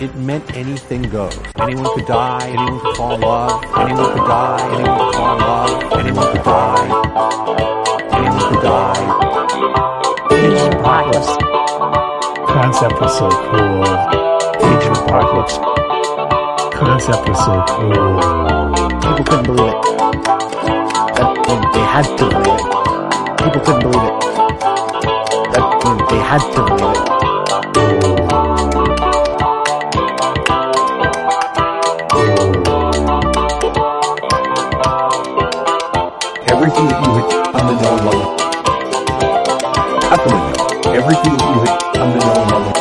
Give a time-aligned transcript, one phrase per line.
[0.00, 1.36] it meant anything goes.
[1.56, 5.40] Anyone could die, anyone could fall in love, anyone could die, anyone could fall in
[5.40, 6.86] love, anyone could die,
[8.14, 9.02] anyone could die.
[10.38, 11.32] Age of Apocalypse.
[12.46, 13.82] Concept was so cool.
[14.68, 15.58] Age of Apocalypse.
[16.76, 18.20] Concept was so cool.
[19.02, 19.82] People couldn't believe it.
[21.18, 21.34] That
[21.74, 22.78] they had to believe it.
[23.38, 24.14] People couldn't believe it.
[25.54, 27.17] That they had to believe it.
[41.08, 42.72] Everything that you hit on the known level.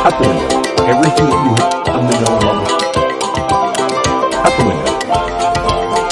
[0.00, 0.48] Out the window.
[0.88, 2.64] Everything that you hit on the known level.
[4.40, 6.04] Out the window.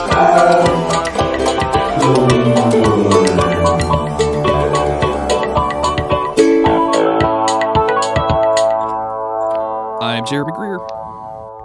[10.02, 10.78] I'm Jeremy Greer,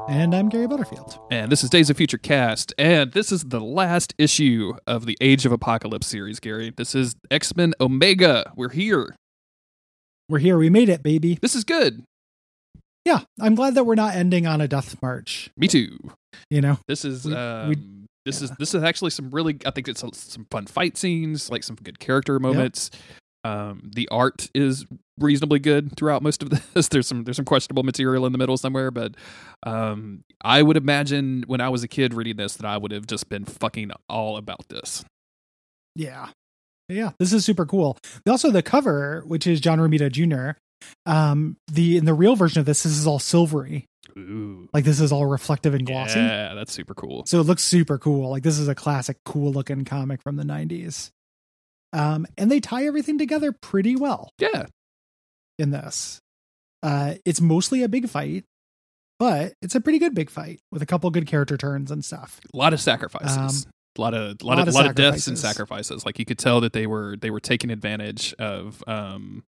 [0.07, 1.17] And I'm Gary Butterfield.
[1.29, 5.17] and this is Days of Future Cast, and this is the last issue of the
[5.19, 6.71] Age of Apocalypse series, Gary.
[6.77, 8.53] This is X Men Omega.
[8.55, 9.15] We're here.
[10.29, 10.55] We're here.
[10.59, 11.39] We made it, baby.
[11.41, 12.03] This is good.
[13.05, 15.49] Yeah, I'm glad that we're not ending on a death march.
[15.57, 15.97] Me too.
[16.51, 17.77] You know, This is We- um, we-
[18.23, 19.57] this is this is actually some really.
[19.65, 22.91] I think it's some fun fight scenes, like some good character moments.
[23.43, 24.85] Um, the art is
[25.19, 26.87] reasonably good throughout most of this.
[26.89, 29.15] There's some there's some questionable material in the middle somewhere, but
[29.63, 33.07] um, I would imagine when I was a kid reading this that I would have
[33.07, 35.03] just been fucking all about this.
[35.95, 36.27] yeah,
[36.89, 37.11] yeah.
[37.19, 37.97] This is super cool.
[38.27, 40.57] Also, the cover, which is John Romita Jr.
[41.05, 43.85] Um, the in the real version of this, this is all silvery.
[44.17, 46.19] Ooh, Like this is all reflective and glossy.
[46.19, 47.25] yeah, that's super cool.
[47.25, 48.29] So it looks super cool.
[48.29, 51.09] Like this is a classic, cool looking comic from the '90s.
[51.93, 54.65] Um, and they tie everything together pretty well Yeah,
[55.57, 56.19] in this.
[56.83, 58.43] Uh, it's mostly a big fight,
[59.19, 62.39] but it's a pretty good big fight with a couple good character turns and stuff.
[62.53, 63.65] a lot of sacrifices.
[63.65, 66.05] Um, a lot of lot, lot of, of lot of deaths and sacrifices.
[66.05, 69.43] Like you could tell that they were they were taking advantage of um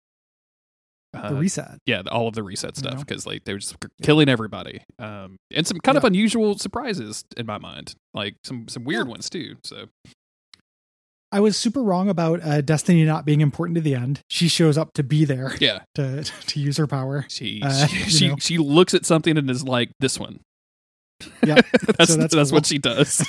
[1.12, 1.78] The uh, reset.
[1.86, 3.00] yeah, all of the reset You stuff know?
[3.00, 7.46] because like they were just killing everybody, um, and some kind of unusual surprises in
[7.46, 9.10] my mind, like some some weird Yeah.
[9.12, 9.54] ones too.
[9.62, 9.86] So
[11.32, 14.20] I was super wrong about uh, Destiny not being important to the end.
[14.28, 17.24] She shows up to be there yeah, to to use her power.
[17.28, 18.36] she Uh, she, you she know.
[18.38, 20.40] she looks at something and is like this one.
[21.44, 21.60] Yeah,
[21.98, 23.26] that's so that's, that's what she does.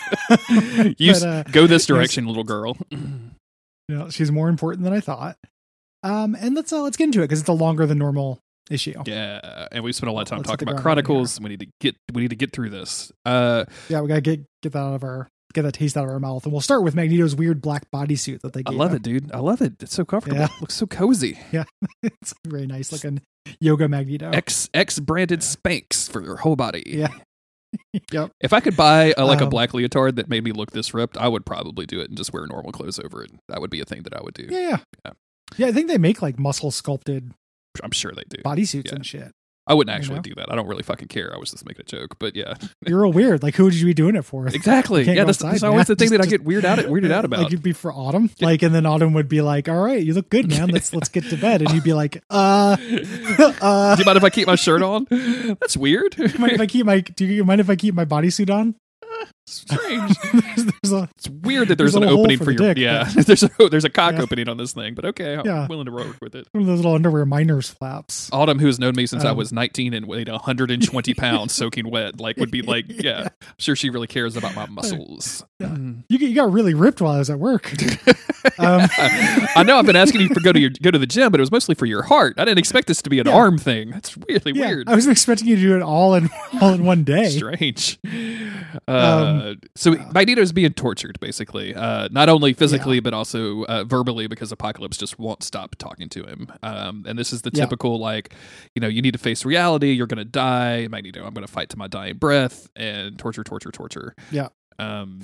[0.97, 2.77] you But, uh, go this direction, little girl.
[3.89, 5.35] You know, she's more important than I thought.
[6.01, 8.39] Um, and let's uh, let's get into it because it's a longer than normal
[8.69, 8.93] issue.
[9.05, 11.41] yeah, and we've spent a lot of time Let's talking about Chronicles.
[11.41, 13.11] We need to get we need to get through this.
[13.25, 16.09] Uh, Yeah, we gotta get get that out of our get that taste out of
[16.09, 18.63] our mouth, and we'll start with Magneto's weird black bodysuit that they.
[18.63, 18.73] Got.
[18.73, 19.31] I love it, dude.
[19.33, 19.81] I love it.
[19.81, 20.39] It's so comfortable.
[20.39, 20.47] Yeah.
[20.59, 21.39] Looks so cozy.
[21.51, 21.63] Yeah.
[22.03, 23.21] it's very nice looking
[23.59, 24.29] yoga Magneto.
[24.31, 26.83] X X branded Spanx for your whole body.
[26.85, 27.09] Yeah.
[28.11, 28.31] yep.
[28.41, 30.93] If I could buy a, like a Um, black leotard that made me look this
[30.93, 33.31] ripped, I would probably do it and just wear normal clothes over it.
[33.49, 34.47] That would be a thing that I would do.
[34.49, 35.11] Yeah, yeah, Yeah.
[35.57, 35.67] yeah.
[35.67, 37.31] I think they make like muscle sculpted
[37.83, 38.41] I'm sure they do.
[38.43, 38.95] bodysuits Yeah.
[38.95, 39.31] and shit.
[39.67, 40.21] I wouldn't you actually know?
[40.23, 40.51] do that.
[40.51, 41.33] I don't really fucking care.
[41.33, 42.55] I was just making a joke, but yeah,
[42.87, 43.43] You're real weird.
[43.43, 44.47] Like, who would you be doing it for?
[44.53, 45.03] exactly.
[45.03, 47.25] Yeah, that's, outside, that's always the thing Just- that I get weird out weirded out
[47.25, 47.41] about.
[47.41, 48.29] Like you'd be for Autumn.
[48.39, 50.69] Like, and then Autumn would be like, "All right, you look good, man.
[50.69, 52.75] Let's let's get to bed." And you'd be like, "Uh,
[53.61, 55.05] uh." do you mind if I keep my shirt on?
[55.09, 56.17] That's weird.
[56.39, 57.01] mind if I keep my?
[57.01, 58.75] Do you mind if I keep my bodysuit on?
[59.51, 60.17] Strange.
[60.33, 63.03] there's, there's a It's weird that there's, There's an opening for for, your dick, yeah.
[63.15, 64.21] there's a there's a cock Yeah.
[64.21, 65.67] opening on this thing, but okay, I'm Yeah.
[65.67, 66.47] willing to work with it.
[66.53, 68.29] one of those little underwear miners flaps.
[68.31, 71.89] Autumn, who has known me since I Um, was 19 and weighed 120 pounds, soaking
[71.91, 75.43] wet, like would be like, yeah, I'm sure she really cares about my muscles.
[75.61, 76.03] Mm.
[76.09, 77.71] You, you got really ripped while I was at work.
[78.57, 78.81] Um,
[79.55, 81.39] I know I've been asking you to go to your go to the gym, but
[81.39, 82.35] it was mostly for your heart.
[82.39, 83.33] I didn't expect this to be an Yeah.
[83.35, 83.91] arm thing.
[83.91, 84.89] That's really yeah, weird.
[84.89, 86.29] I was expecting you to do it all in
[86.61, 87.29] all in one day.
[87.29, 87.99] Strange.
[88.87, 94.51] Uh, so Magneto's being tortured, basically, uh, not only physically but also uh, verbally, because
[94.51, 96.47] Apocalypse just won't stop talking to him.
[96.63, 97.63] Um, and this is the Yeah.
[97.65, 98.33] typical, like,
[98.75, 99.91] you know, you need to face reality.
[99.91, 101.25] You're going to die, Magneto.
[101.25, 104.15] I'm going to fight to my dying breath, and torture, torture, torture.
[104.31, 104.49] Yeah.
[104.79, 105.21] Um.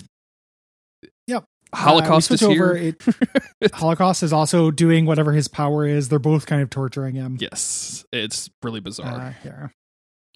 [1.74, 2.66] Holocaust uh, is switch here.
[2.66, 2.78] over.
[2.78, 3.02] It,
[3.74, 6.10] Holocaust is also doing whatever his power is.
[6.10, 7.38] They're both kind of torturing him.
[7.40, 9.20] yes, it's really bizarre.
[9.20, 9.72] Uh, here.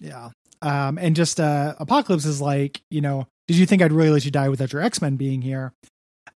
[0.00, 0.30] Yeah.
[0.60, 4.24] Um, and just uh, Apocalypse is like, you know, did you think I'd really let
[4.24, 5.72] you die without your X Men being here?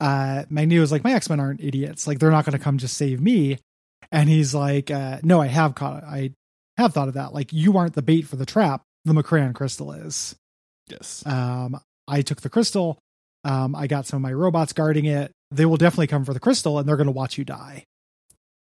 [0.01, 2.07] Uh, Magneto's like, my X Men aren't idiots.
[2.07, 3.59] Like, they're not going to come just save me.
[4.13, 6.33] And he's like, uh, no, I have caught, I
[6.77, 7.35] have thought of that.
[7.35, 8.83] Like, you aren't the bait for the trap.
[9.05, 10.35] The M'Kraan crystal is.
[10.89, 11.23] yes.
[11.27, 12.99] Um, I took the crystal.
[13.45, 15.33] Um, I got some of my robots guarding it.
[15.51, 17.85] They will definitely come for the crystal, and they're going to watch you die.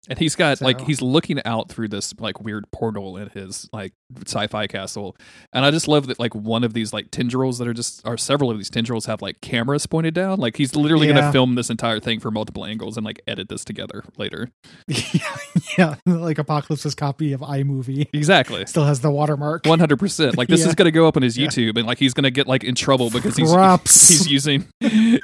[0.10, 3.94] And he's got like he's looking out through this like weird portal in his like
[4.26, 5.16] sci-fi castle,
[5.54, 8.18] and I just love that like one of these like tendrils that are just are
[8.18, 10.40] several of these tendrils have like cameras pointed down.
[10.40, 13.64] Like he's literally gonna film this entire thing for multiple angles and like edit this
[13.64, 14.50] together later.
[14.88, 15.38] yeah,
[15.78, 18.66] yeah, like Apocalypse's copy of iMovie Exactly.
[18.66, 19.66] still has the watermark.
[19.68, 20.36] One hundred percent.
[20.36, 20.70] Like this Yeah.
[20.70, 21.48] is going to go up on his Yeah.
[21.48, 24.10] YouTube, and like he's going to get like in trouble because he's Props.
[24.10, 24.68] he's using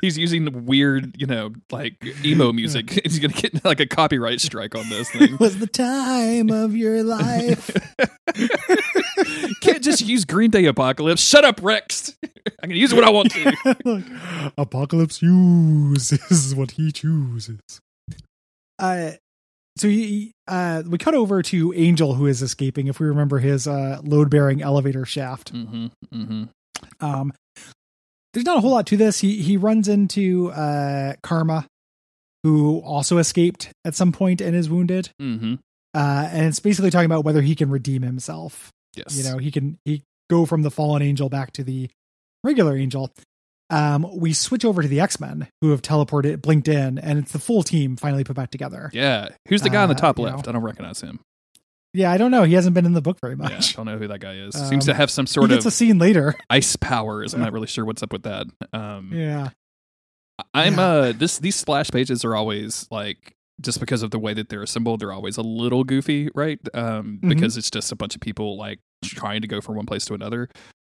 [0.01, 2.91] he's using weird, you know, like emo music.
[3.03, 5.37] He's going to get like a copyright strike on this thing.
[5.39, 7.69] was the time of your life.
[9.61, 11.21] Can't just use Green Day Apocalypse.
[11.21, 12.15] Shut up, Rex.
[12.63, 13.75] I can use what I want to.
[13.85, 14.03] Look,
[14.57, 17.59] Apocalypse uses what he chooses.
[18.79, 19.11] Uh,
[19.77, 22.87] so he, uh, we cut over to Angel, who is escaping.
[22.87, 25.87] If we remember his uh, load-bearing elevator shaft, Mm-hmm.
[26.13, 27.05] Mm-hmm.
[27.05, 27.33] um,
[28.33, 29.19] there's not a whole lot to this.
[29.19, 31.65] He he runs into uh, Karma,
[32.47, 35.09] who also escaped at some point and is wounded.
[35.21, 35.55] Mm-hmm.
[35.93, 38.71] Uh, and it's basically talking about whether he can redeem himself.
[38.95, 39.15] Yes.
[39.17, 41.87] you know he can he go from the fallen angel back to the
[42.43, 43.11] regular angel
[43.69, 47.37] um we switch over to the x-men who have teleported blinked in and it's the
[47.37, 49.29] full team finally put back together Yeah.
[49.49, 50.45] Who's the guy on the Uh, top left?
[50.45, 50.49] know.
[50.49, 51.19] I don't recognize him.
[51.93, 53.97] yeah i don't know he hasn't been in the book very Yeah, I don't know
[53.99, 54.55] who that guy is.
[54.55, 57.35] Um, Seems to have some he sort gets of a scene later ice powers.
[57.35, 58.47] I'm not really sure what's up with that.
[58.73, 59.49] Um, yeah
[60.53, 60.81] I'm Yeah.
[60.85, 64.61] uh this these splash pages are always like just because of the way that they're
[64.61, 66.59] assembled, they're always a little goofy, right?
[66.75, 67.29] Um, Mhm.
[67.29, 70.13] because it's just a bunch of people like trying to go from one place to
[70.13, 70.47] another.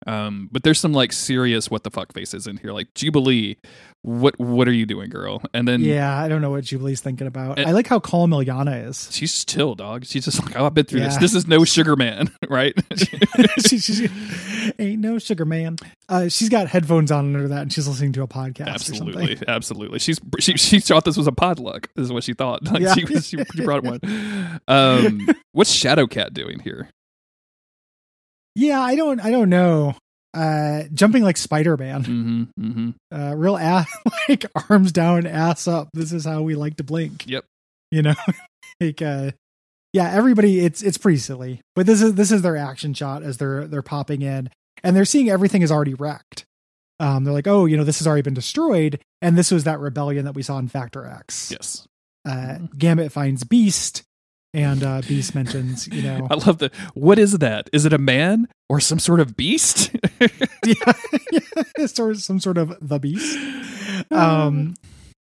[0.07, 3.57] Um, but there's some like serious what the fuck faces in here, like Jubilee.
[4.05, 5.43] What what are you doing, girl?
[5.55, 8.89] And then yeah i don't know what jubilee's thinking about i like how calm Illyana
[8.89, 10.05] is she's chill, dog.
[10.07, 11.15] She's just like, oh, I've been through this.
[11.15, 11.21] Yeah.
[11.21, 12.75] This is no sugar man, right?
[12.97, 14.09] she, she, she,
[14.81, 15.77] ain't no sugar man
[16.09, 19.27] uh she's got headphones on under that and she's listening to a podcast or absolutely,
[19.37, 19.99] something absolutely.
[20.01, 21.87] She's she she thought this was a podluck.
[21.95, 22.65] This is what she thought.
[22.65, 22.95] Like Yeah.
[22.95, 24.01] she, was- she she brought one.
[24.67, 26.89] Um, what's Shadowcat doing here?
[28.55, 29.95] Yeah i don't i don't know
[30.35, 32.43] uh jumping like spider-man Mm-hmm.
[32.59, 32.91] Mm-hmm.
[33.15, 33.87] uh, real ass,
[34.29, 35.89] like arms down, ass up.
[35.93, 37.25] This is how we like to blink.
[37.27, 37.45] Yep.
[37.91, 38.15] You know,
[38.81, 39.33] like, uh,
[39.93, 43.37] yeah, everybody, it's, it's pretty silly, but this is, this is their action shot as
[43.37, 44.49] they're, they're popping in
[44.83, 46.47] and they're seeing everything is already wrecked.
[46.99, 49.01] Um, they're like, oh, you know, this has already been destroyed.
[49.21, 51.51] And this was that rebellion that we saw in Factor X.
[51.51, 51.87] Yes.
[52.27, 54.03] Uh, Gambit finds Beast
[54.55, 56.71] and, uh, Beast mentions, you know, I love the.
[56.95, 57.69] What is that?
[57.73, 59.91] Is it a man or some sort of beast?
[60.67, 60.93] yeah,
[61.33, 63.39] yeah, sort some sort of the beast.
[64.11, 64.75] Um,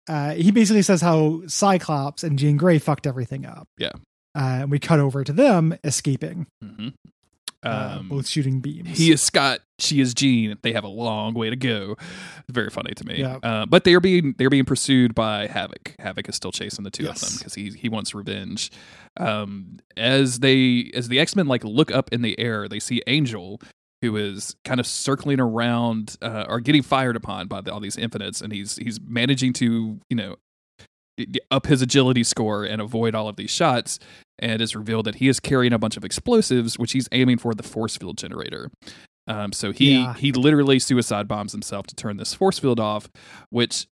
[0.07, 3.68] uh, he basically says how Cyclops and Jean Grey fucked everything up.
[3.77, 3.91] Yeah.
[4.35, 6.94] Uh, and we cut over to them escaping, Mhm.
[7.63, 8.98] Uh, Um, both shooting beams.
[8.98, 9.59] he is Scott.
[9.80, 10.57] She is Jean.
[10.63, 11.95] They have a long way to go.
[12.50, 13.19] Very funny to me.
[13.19, 13.38] Yeah.
[13.44, 15.94] Uh, but they are being they're being pursued by Havoc.
[16.00, 18.71] Havoc is still chasing the two of them because he he wants revenge.
[19.18, 23.01] Um, as they as the X Men like look up in the air, they see
[23.07, 23.60] Angel,
[24.01, 27.98] who is kind of circling around uh, or getting fired upon by the, all these
[27.98, 30.36] infinites, and he's he's managing to you know
[31.50, 34.00] up his agility score and avoid all of these shots.
[34.39, 37.54] And it's revealed that he is carrying a bunch of explosives, which he's aiming for
[37.54, 38.69] the force field generator.
[39.28, 40.13] Um, so he Yeah.
[40.13, 43.10] he literally suicide bombs himself to turn this force field off,
[43.50, 43.88] which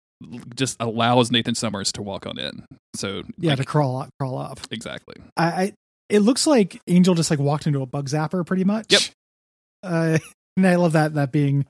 [0.55, 2.65] just allows Nathan Summers to walk on in.
[2.95, 4.59] So yeah, like, to crawl up, crawl up.
[4.71, 5.15] exactly.
[5.35, 5.73] I, I,
[6.09, 8.91] it looks like Angel just like walked into a bug zapper pretty much.
[8.91, 9.01] Yep.
[9.81, 10.17] Uh,
[10.57, 11.65] and I love that, that being,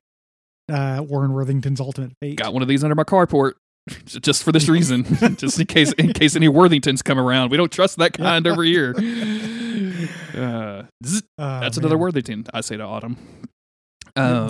[0.72, 2.38] uh, Warren Worthington's ultimate fate.
[2.38, 3.53] Got one of these under my carport.
[4.06, 5.04] Just for this reason,
[5.36, 8.63] just in case in case any Worthingtons come around, we don't trust that kind over
[8.63, 8.94] here.
[10.36, 11.84] Uh, zzz, Oh, that's man.
[11.86, 12.46] another Worthington.
[12.54, 13.16] I say to Autumn.
[14.16, 14.50] Um,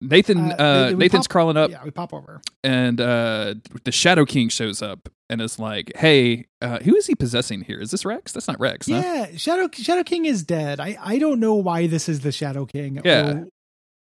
[0.00, 2.40] Nathan, Uh, uh, Nathan's pop- crawling up, Yeah, we pop over.
[2.64, 7.14] and uh, the Shadow King shows up and is like, "Hey, uh, who is he
[7.14, 7.78] possessing here?
[7.80, 8.32] Is this Rex?
[8.32, 8.88] That's not Rex.
[8.88, 10.80] Yeah, Shadow Shadow King is dead.
[10.80, 13.00] I I don't know why this is the Shadow King.
[13.04, 13.44] Yeah.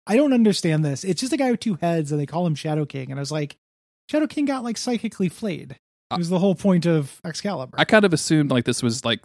[0.09, 1.03] I don't understand this.
[1.05, 3.11] It's just a guy with two heads, and they call him Shadow King.
[3.11, 3.55] And I was like,
[4.09, 5.77] Shadow King got like psychically flayed.
[6.11, 7.77] It was the whole point of Excalibur.
[7.79, 9.21] I kind of assumed like this was like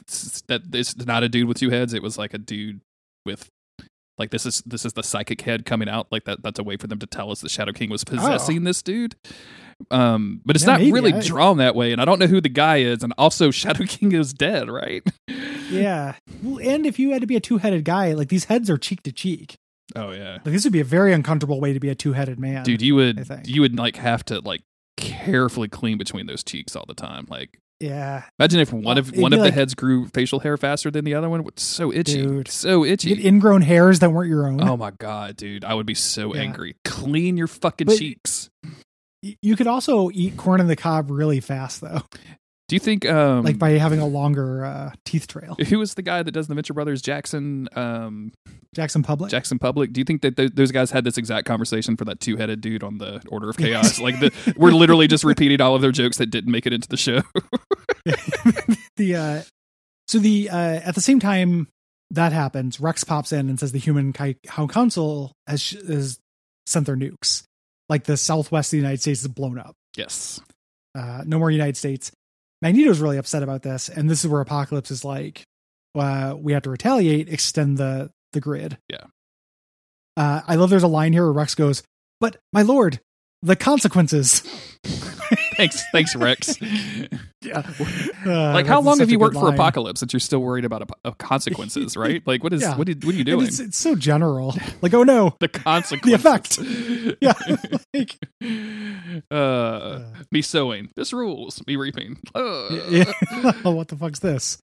[0.48, 0.70] that.
[0.70, 1.94] This is not a dude with two heads.
[1.94, 2.82] It was like a dude
[3.24, 3.48] with
[4.18, 6.08] like this is this is the psychic head coming out.
[6.12, 6.42] Like that.
[6.42, 9.16] That's a way for them to tell us the Shadow King was possessing this dude.
[9.90, 10.68] Um, but it's Oh.
[10.68, 10.92] Yeah, not maybe.
[10.92, 13.02] really I- drawn that way, and I don't know who the guy is.
[13.02, 15.02] And also, Shadow King is dead, right?
[15.70, 16.16] yeah.
[16.42, 18.76] Well, and if you had to be a two headed guy, like these heads are
[18.76, 19.56] cheek to cheek.
[19.96, 22.38] Oh yeah, Like this would be a very uncomfortable way to be a two headed
[22.40, 22.64] man.
[22.64, 22.80] dude.
[22.82, 24.62] You would you would like have to like
[24.96, 27.26] carefully clean between those cheeks all the time.
[27.28, 28.22] Like yeah.
[28.38, 31.14] imagine if one of it'd one of the heads grew facial hair faster than the
[31.14, 31.44] other one.
[31.48, 32.48] It's so itchy, Dude.
[32.48, 33.14] so itchy.
[33.14, 34.62] get ingrown hairs that weren't your own.
[34.62, 35.64] Oh my god, dude!
[35.64, 36.42] I would be so Yeah.
[36.42, 36.76] angry.
[36.84, 38.48] Clean your fucking But- cheeks.
[39.42, 42.02] You could also eat corn on the cob really fast, though,
[42.74, 45.54] Do you think um like by having a longer uh, teeth trail.
[45.68, 47.02] who was the guy that does the Venture Brothers?
[47.02, 48.32] Jackson um
[48.74, 49.30] Jackson Publick.
[49.30, 49.92] Jackson Publick.
[49.92, 52.60] Do you think that th- those guys had this exact conversation for that two headed
[52.60, 54.00] dude on the Order of Chaos?
[54.00, 56.88] like the, we're literally just repeating all of their jokes that didn't make it into
[56.88, 57.22] the show.
[58.96, 59.42] the uh,
[60.08, 61.68] so the uh, at the same time
[62.10, 66.18] that happens, Rex pops in and says the Human Ki- How Council has, sh- has
[66.66, 67.44] sent their nukes.
[67.88, 69.74] Like the southwest of the United States is blown up.
[69.96, 70.40] yes.
[70.96, 72.10] uh, no more United States.
[72.64, 75.44] Magneto's really upset about this, and this is where Apocalypse is like,
[75.94, 78.78] uh, we have to retaliate, extend the the grid.
[78.88, 79.04] Yeah.
[80.16, 81.82] Uh, I love there's a line here where Rex goes,
[82.20, 83.00] "But my lord,
[83.42, 84.42] the consequences."
[85.56, 86.58] Thanks, thanks, Rex.
[87.44, 87.62] Yeah.
[88.24, 91.10] like, how long have you worked for Apocalypse that you're still worried about ap- uh,
[91.10, 92.22] consequences, right?
[92.26, 92.74] Like, what is Yeah.
[92.74, 93.46] what, did, what are you doing?
[93.46, 94.54] It's, it's so general.
[94.80, 96.00] Like, oh no, the consequences.
[96.10, 96.58] The effect.
[97.20, 97.34] yeah,
[97.92, 98.18] like,
[99.30, 100.88] uh, me sowing.
[100.96, 101.62] This rules.
[101.66, 102.18] Me reaping.
[102.34, 102.68] Uh.
[102.88, 103.12] yeah.
[103.62, 104.56] what the fuck's this?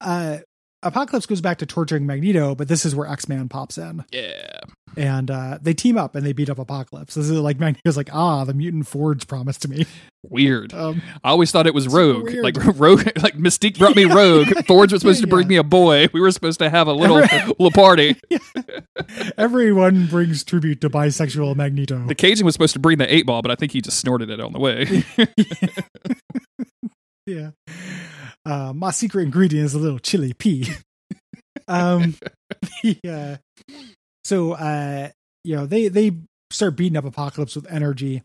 [0.00, 0.38] Uh,
[0.82, 4.04] Apocalypse goes back to torturing Magneto, but this is where X Man pops in.
[4.12, 4.58] yeah.
[4.96, 7.14] and uh, they team up and they beat up Apocalypse.
[7.14, 9.86] This is like Magneto's like, ah, the mutant Forge promised to me.
[10.28, 10.72] Weird.
[10.74, 12.24] Um, I always thought it was Rogue.
[12.24, 12.44] weird.
[12.44, 14.48] Like Rogue, like Mystique brought me Rogue.
[14.66, 16.08] Forge was supposed to bring me a boy.
[16.12, 17.16] We were supposed to have a little
[17.58, 18.16] little party.
[19.38, 22.06] everyone brings tribute to bisexual Magneto.
[22.06, 24.30] The Cajun was supposed to bring the eight ball, but I think he just snorted
[24.30, 25.04] it on the way.
[27.26, 27.50] yeah.
[28.46, 30.68] Uh, my secret ingredient is a little chili pea.
[31.68, 32.14] um,
[33.08, 33.36] uh,
[34.24, 35.08] so uh,
[35.42, 36.12] you know they they
[36.50, 38.22] start beating up Apocalypse with energy.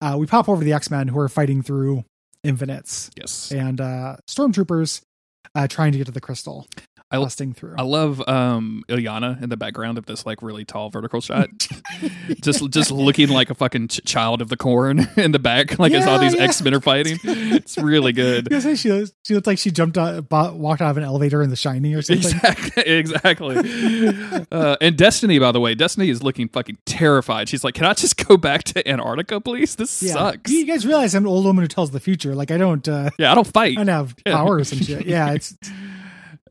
[0.00, 2.04] Uh, we pop over the X Men who are fighting through
[2.42, 3.52] Infinites yes.
[3.52, 5.00] and uh, stormtroopers
[5.54, 6.66] uh, trying to get to the crystal,
[7.16, 7.74] I- busting through.
[7.78, 11.48] I love um Illyana in the background of this like really tall vertical shot.
[12.42, 15.92] just just looking like a fucking ch- child of the corn in the back, like
[15.92, 16.42] as all these yeah.
[16.42, 17.18] X Men are fighting.
[17.24, 18.50] It's really good.
[18.50, 21.42] Know, she looks, she looked like she jumped out, bo- walked out of an elevator
[21.42, 22.24] in The Shining or something.
[22.32, 22.82] Exactly.
[22.84, 24.46] exactly.
[24.50, 27.48] Uh, and Destiny, by the way, Destiny is looking fucking terrified.
[27.48, 29.76] She's like, "Can I just go back to Antarctica, please?
[29.76, 30.12] This Yeah.
[30.14, 32.34] sucks." You guys realize I'm an old woman who tells the future.
[32.34, 33.72] Like I don't, uh, Yeah, I don't fight.
[33.78, 34.36] I don't have Yeah.
[34.36, 35.06] powers and shit.
[35.06, 35.54] Yeah, it's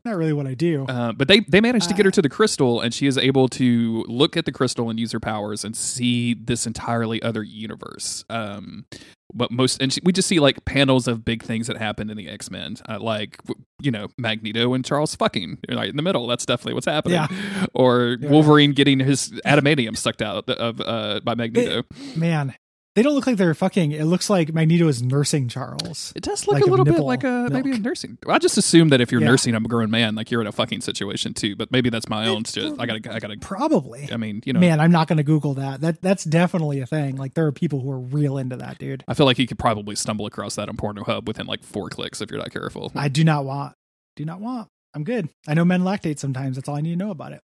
[0.06, 0.86] not really what I do.
[0.88, 3.48] Uh, but they they managed to get her to the crystal, and she is able
[3.50, 8.26] to look at the crystal and use her powers and see this entirely other universe.
[8.30, 8.86] Um,
[9.34, 12.18] but most and she, we just see like panels of big things that happened in
[12.18, 13.38] the X Men, uh, like
[13.82, 16.28] you know Magneto and Charles fucking right in the middle.
[16.28, 17.16] That's definitely what's happening.
[17.16, 17.28] Yeah.
[17.74, 18.30] Or Yeah.
[18.30, 21.84] Wolverine getting his adamantium sucked out of uh, by Magneto.
[22.16, 22.54] Man,
[22.96, 23.94] they don't look like they're fucking.
[23.94, 26.12] It looks like Magneto is nursing Charles.
[26.14, 28.18] It does look Like a little bit like a maybe a nursing.
[28.28, 29.28] I just assume that if you're Yeah.
[29.30, 31.56] nursing a grown man, like you're in a fucking situation too.
[31.56, 32.44] But maybe that's my own.
[32.78, 33.38] I gotta, I gotta.
[33.40, 34.10] Probably.
[34.12, 35.80] I mean, you know, Man, I'm not to Google that.
[35.82, 37.16] That that's definitely a thing.
[37.16, 39.04] Like there are people who are real into that, dude.
[39.08, 42.22] I feel like you could probably stumble across that on Pornhub within like four clicks
[42.22, 42.92] if you're not careful.
[42.94, 43.74] I do not want.
[44.18, 44.68] Do not want.
[44.94, 45.30] I'm good.
[45.48, 46.58] I know men lactate sometimes.
[46.58, 47.42] That's all I need to know about it.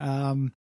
[0.00, 0.52] Um.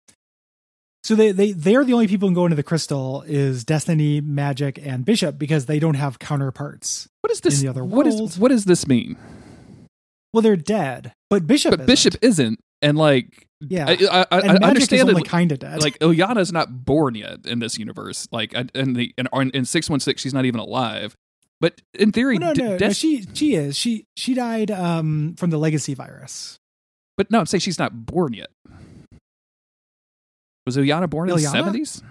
[1.05, 3.63] So they they they are the only people who can go into the crystal is
[3.63, 7.07] Destiny, Magic, and Bishop because they don't have counterparts.
[7.21, 7.59] What is this?
[7.59, 8.39] in the other what is world.
[8.39, 9.15] what does this mean?
[10.33, 11.69] Well, they're dead, but Bishop.
[11.73, 11.85] But isn't.
[11.85, 15.11] Bishop isn't, and like yeah, I, I, I, and I Magic understand is that.
[15.11, 15.83] only kind of dead.
[15.83, 18.27] like Illyana's not born yet in this universe.
[18.31, 21.15] Like, I- and the and in six one six, she's not even alive.
[21.61, 23.77] But in theory, Oh, no, no, no, she she is.
[23.77, 26.57] She she died um from the legacy virus.
[27.15, 28.49] but no, I'm saying she's not born yet.
[30.65, 32.01] Was Illyana born in the seventies?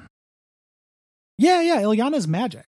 [1.38, 1.80] Yeah, yeah.
[1.80, 2.64] Illyana's magic.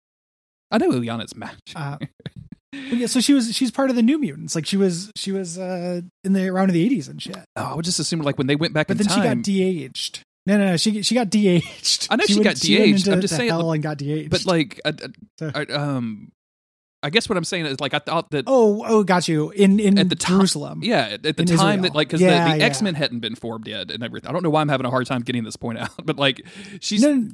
[0.72, 1.60] I know Illyana's magic.
[1.76, 1.98] Uh,
[2.74, 4.56] yeah, so she was she's part of the New Mutants.
[4.56, 7.38] Like she was she was uh in the around in the eighties and shit.
[7.56, 10.24] oh, I would just assume like when they went back But then she got de-aged.
[10.48, 10.78] No, no, no.
[10.78, 12.08] She she got de-aged.
[12.10, 13.06] I know she went- got de-aged.
[13.08, 14.30] into I'm just saying, hell and got de-aged.
[14.32, 14.94] but like, I,
[15.40, 16.32] So- I, I- um,
[17.06, 19.80] I guess what I'm saying is like I thought that oh, oh, got you in
[19.80, 20.80] in at the time, Jerusalem.
[20.84, 21.82] yeah, at at the time Israel.
[21.84, 22.66] that like because Yeah, the, the yeah.
[22.66, 24.28] X Men hadn't been formed yet and everything.
[24.28, 26.42] I don't know why I'm having a hard time getting this point out, but like
[26.82, 27.30] she's No, no,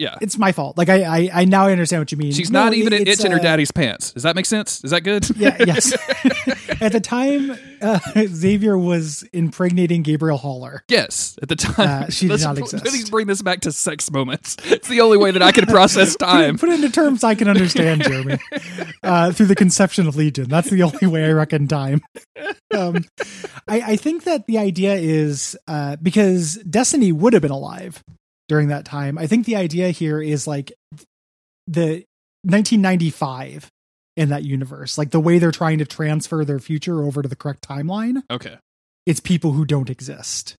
[0.00, 0.16] yeah.
[0.20, 0.76] it's my fault.
[0.78, 2.32] Like I, I, I now understand what you mean.
[2.32, 4.12] She's No, not even it- it's, itch in her uh, daddy's pants.
[4.12, 4.82] Does that make sense?
[4.84, 5.28] Is that good?
[5.36, 5.92] Yeah, yes.
[6.80, 10.82] At the time, uh, Xavier was impregnating Gabrielle Haller.
[10.88, 11.38] yes.
[11.42, 12.84] At the time, Uh, she did not exist.
[12.84, 14.56] Please bring this back to sex moments.
[14.64, 16.54] It's the only way that I can process Put time.
[16.54, 18.38] it, put it into terms I can understand, Jeremy.
[19.02, 20.48] Uh, through the conception of Legion.
[20.48, 22.00] That's the only way I reckon time.
[22.74, 23.04] Um,
[23.68, 28.02] I, I think that the idea is uh, because Destiny would have been alive
[28.50, 29.16] during that time.
[29.16, 30.72] I think the idea here is like
[31.68, 32.04] the
[32.42, 33.68] 1995
[34.16, 37.36] in that universe, like the way they're trying to transfer their future over to the
[37.36, 38.22] correct timeline.
[38.30, 38.56] Okay.
[39.06, 40.56] it's people who don't exist.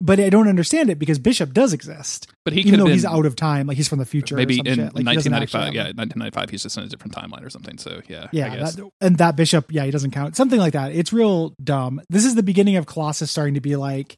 [0.00, 3.04] but I don't understand it because Bishop does exist, But he even though have he's
[3.06, 3.66] out of time.
[3.66, 4.34] Like he's from the future.
[4.34, 4.78] or maybe in.
[4.92, 5.72] Like, 1995.
[5.74, 6.50] Yeah, have- 1995.
[6.50, 7.78] He's just in a different timeline or something.
[7.78, 8.74] So yeah, I Yeah, guess.
[8.74, 10.36] that, and that bishop, yeah, he doesn't count.
[10.36, 10.92] Something like that.
[10.92, 12.02] It's real dumb.
[12.10, 14.16] This is the beginning of Colossus starting to be like,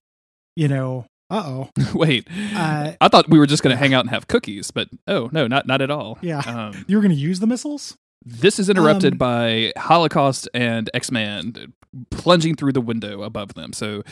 [0.56, 4.00] you know, uh oh, Wait, Uh, I thought we were just going to hang out
[4.00, 6.18] and have cookies, but oh no, not not at all.
[6.22, 6.38] Yeah.
[6.40, 7.96] Um, you were going to use the missiles?
[8.28, 11.72] this is interrupted Um, by Holocaust and X Man
[12.10, 13.72] plunging through the window above them.
[13.72, 14.02] So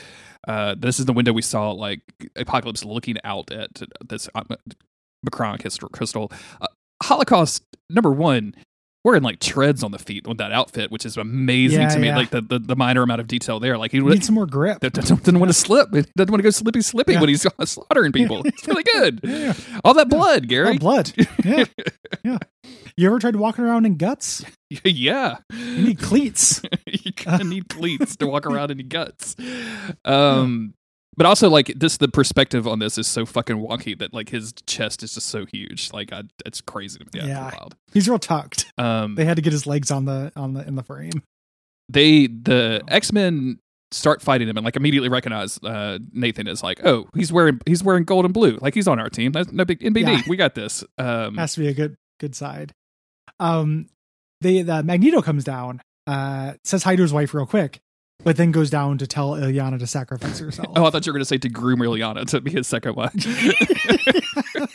[0.46, 2.00] uh, this is the window we saw like
[2.36, 3.70] Apocalypse looking out at
[4.06, 4.42] this uh,
[5.26, 5.88] M'Kraan crystal.
[5.88, 6.32] crystal.
[6.60, 6.66] Uh,
[7.02, 8.54] Holocaust number one.
[9.04, 12.06] Wearing like treads on the feet with that outfit, which is amazing Yeah, to me.
[12.08, 12.16] yeah.
[12.16, 13.76] Like the, the, the minor amount of detail there.
[13.76, 14.80] Like he needs need some more grip.
[14.80, 15.94] doesn't, want to slip.
[15.94, 17.20] He doesn't want to go slippy slippy Yeah.
[17.20, 18.40] when he's slaughtering people.
[18.46, 19.20] It's really good.
[19.84, 20.70] All that blood, Gary.
[20.76, 21.12] Oh, blood.
[21.44, 21.64] Yeah.
[22.24, 22.38] yeah.
[22.96, 24.42] You ever tried walking around in guts?
[24.84, 25.36] yeah.
[25.52, 26.62] You need cleats.
[26.86, 29.36] you kind of need cleats to walk around in guts.
[30.04, 30.74] Um,
[31.16, 34.52] but also like this, the perspective on this is so fucking wonky that like his
[34.66, 35.92] chest is just so huge.
[35.92, 37.10] Like I, it's crazy to me.
[37.14, 37.50] Yeah, Yeah.
[37.58, 37.76] wild.
[37.92, 38.66] He's real tucked.
[38.78, 41.22] Um, They had to get his legs on the on the in the frame.
[41.88, 43.58] they the X Men
[43.90, 47.84] start fighting him and like immediately recognize uh, Nathan is like, oh, he's wearing he's
[47.84, 49.30] wearing gold and blue, like he's on our team.
[49.32, 50.00] That's no big NBD.
[50.00, 50.22] Yeah.
[50.28, 50.82] We got this.
[50.98, 52.72] Um, Has to be a good good side.
[53.40, 53.86] Um,
[54.40, 57.80] they the Magneto comes down, uh, says hi to his wife real quick,
[58.24, 60.68] but then goes down to tell Illyana to sacrifice herself.
[60.76, 62.96] oh, I thought you were going to say to groom Illyana to be his second
[62.96, 63.12] wife.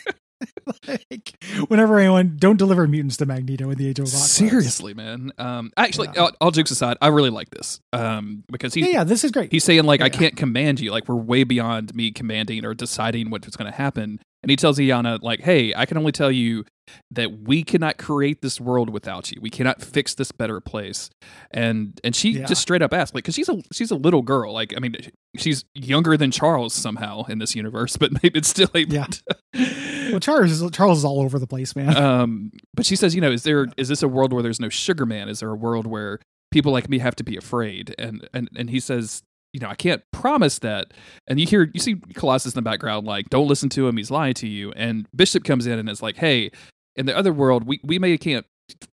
[0.88, 1.32] like,
[1.68, 4.30] whenever anyone don't deliver mutants to Magneto in the Age of Apocalypse.
[4.30, 5.32] Seriously, man.
[5.38, 6.22] Um, actually, Yeah.
[6.22, 9.30] all, all jokes aside, I really like this um, because he Yeah, yeah, this is
[9.30, 9.52] great.
[9.52, 10.10] he's saying like I Yeah.
[10.10, 10.90] can't command you.
[10.92, 14.20] Like we're way beyond me commanding or deciding what's going to happen.
[14.42, 16.64] And he tells Iana like, "Hey, I can only tell you
[17.12, 19.38] that we cannot create this world without you.
[19.40, 21.10] We cannot fix this better place."
[21.50, 22.46] And and she Yeah.
[22.46, 24.52] just straight up asked, like, because she's a she's a little girl.
[24.52, 24.96] Like, I mean,
[25.36, 28.94] she's younger than Charles somehow in this universe, but maybe it's still able.
[28.94, 29.06] Yeah.
[30.10, 31.96] Well, Charles is Charles is all over the place, man.
[31.96, 34.68] um, but she says, you know, is there is this a world where there's no
[34.68, 35.28] Sugar Man?
[35.28, 36.18] Is there a world where
[36.50, 37.94] people like me have to be afraid?
[37.96, 40.92] And and and he says, you know, I can't promise that.
[41.26, 44.10] And you hear you see Colossus in the background, like, don't listen to him, he's
[44.10, 44.72] lying to you.
[44.72, 46.50] And Bishop comes in and is like, hey,
[46.96, 48.46] in the other world, we we may can't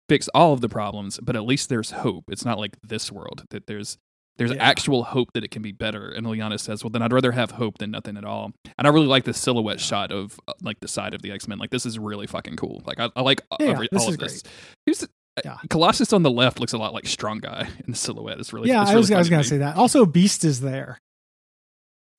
[0.10, 2.26] fix all of the problems, but at least there's hope.
[2.30, 3.98] It's not like this world that there's
[4.38, 4.58] there's Yeah.
[4.64, 6.10] actual hope that it can be better.
[6.10, 8.52] And Liliana says, well, then I'd rather have hope than nothing at all.
[8.78, 11.48] And I really like the silhouette shot of uh, like the side of the X
[11.48, 11.58] Men.
[11.58, 12.84] Like this is really fucking cool.
[12.86, 14.44] Like I, I like Yeah, every, this all of this.
[14.86, 15.04] great.
[15.04, 15.08] Uh,
[15.44, 15.58] Yeah.
[15.70, 18.40] Colossus on the left looks a lot like Strong Guy in the silhouette.
[18.40, 19.76] It's really yeah, it's I was I was gonna to say that.
[19.76, 21.00] Also, Beast is there.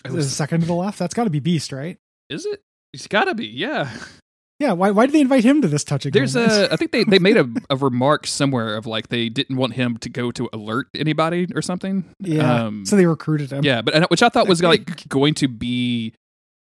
[0.05, 0.99] Is the second to the left?
[0.99, 1.99] That's got to be Beast, right?
[2.31, 2.63] Is it?
[2.93, 3.47] It's got to be.
[3.47, 3.91] Yeah.
[4.61, 4.73] Yeah.
[4.73, 6.13] Why Why did they invite him to this touching?
[6.13, 6.53] There's moment?
[6.53, 6.73] a.
[6.73, 9.97] I think they they made a, a remark somewhere of like they didn't want him
[9.99, 12.05] to go to alert anybody or something.
[12.21, 12.65] yeah.
[12.67, 13.65] Um, so they recruited him.
[13.65, 16.15] Yeah, but which I thought was like going to be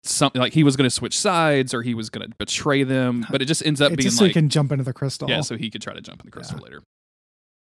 [0.03, 3.25] something like he was going to switch sides or he was going to betray them,
[3.31, 4.93] but it just ends up It's being just so like he can jump into the
[4.93, 5.29] crystal.
[5.29, 6.81] yeah, so he could try to jump in the crystal later.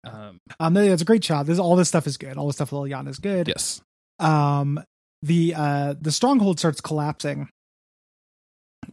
[0.04, 1.46] Um, Um, it's a great shot.
[1.46, 2.36] This all this stuff is good.
[2.36, 3.48] All this stuff with Liliana is good.
[3.48, 3.80] yes,
[4.20, 4.80] Um,
[5.22, 7.48] the uh the stronghold starts collapsing.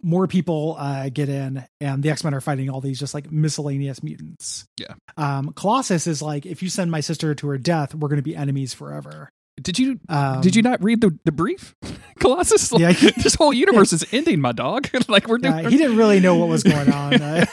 [0.02, 3.32] More people uh get in, and the X Men are fighting all these just like
[3.32, 4.66] miscellaneous mutants.
[4.80, 4.96] Yeah.
[5.18, 8.24] Um, Colossus is like, if you send my sister to her death, we're going to
[8.24, 9.30] be enemies forever.
[9.62, 11.76] Did you Um, did you not read the the brief?
[12.20, 13.10] Colossus, like, Yeah.
[13.24, 14.88] this whole universe is ending, my dog.
[15.10, 15.72] like we're Yeah, doing.
[15.72, 17.22] he didn't really know what was going on.
[17.22, 17.46] Uh,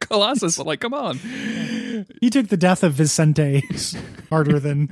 [0.00, 1.18] Colossus, like, come on.
[2.20, 3.62] he took the death of Vicente
[4.30, 4.88] harder than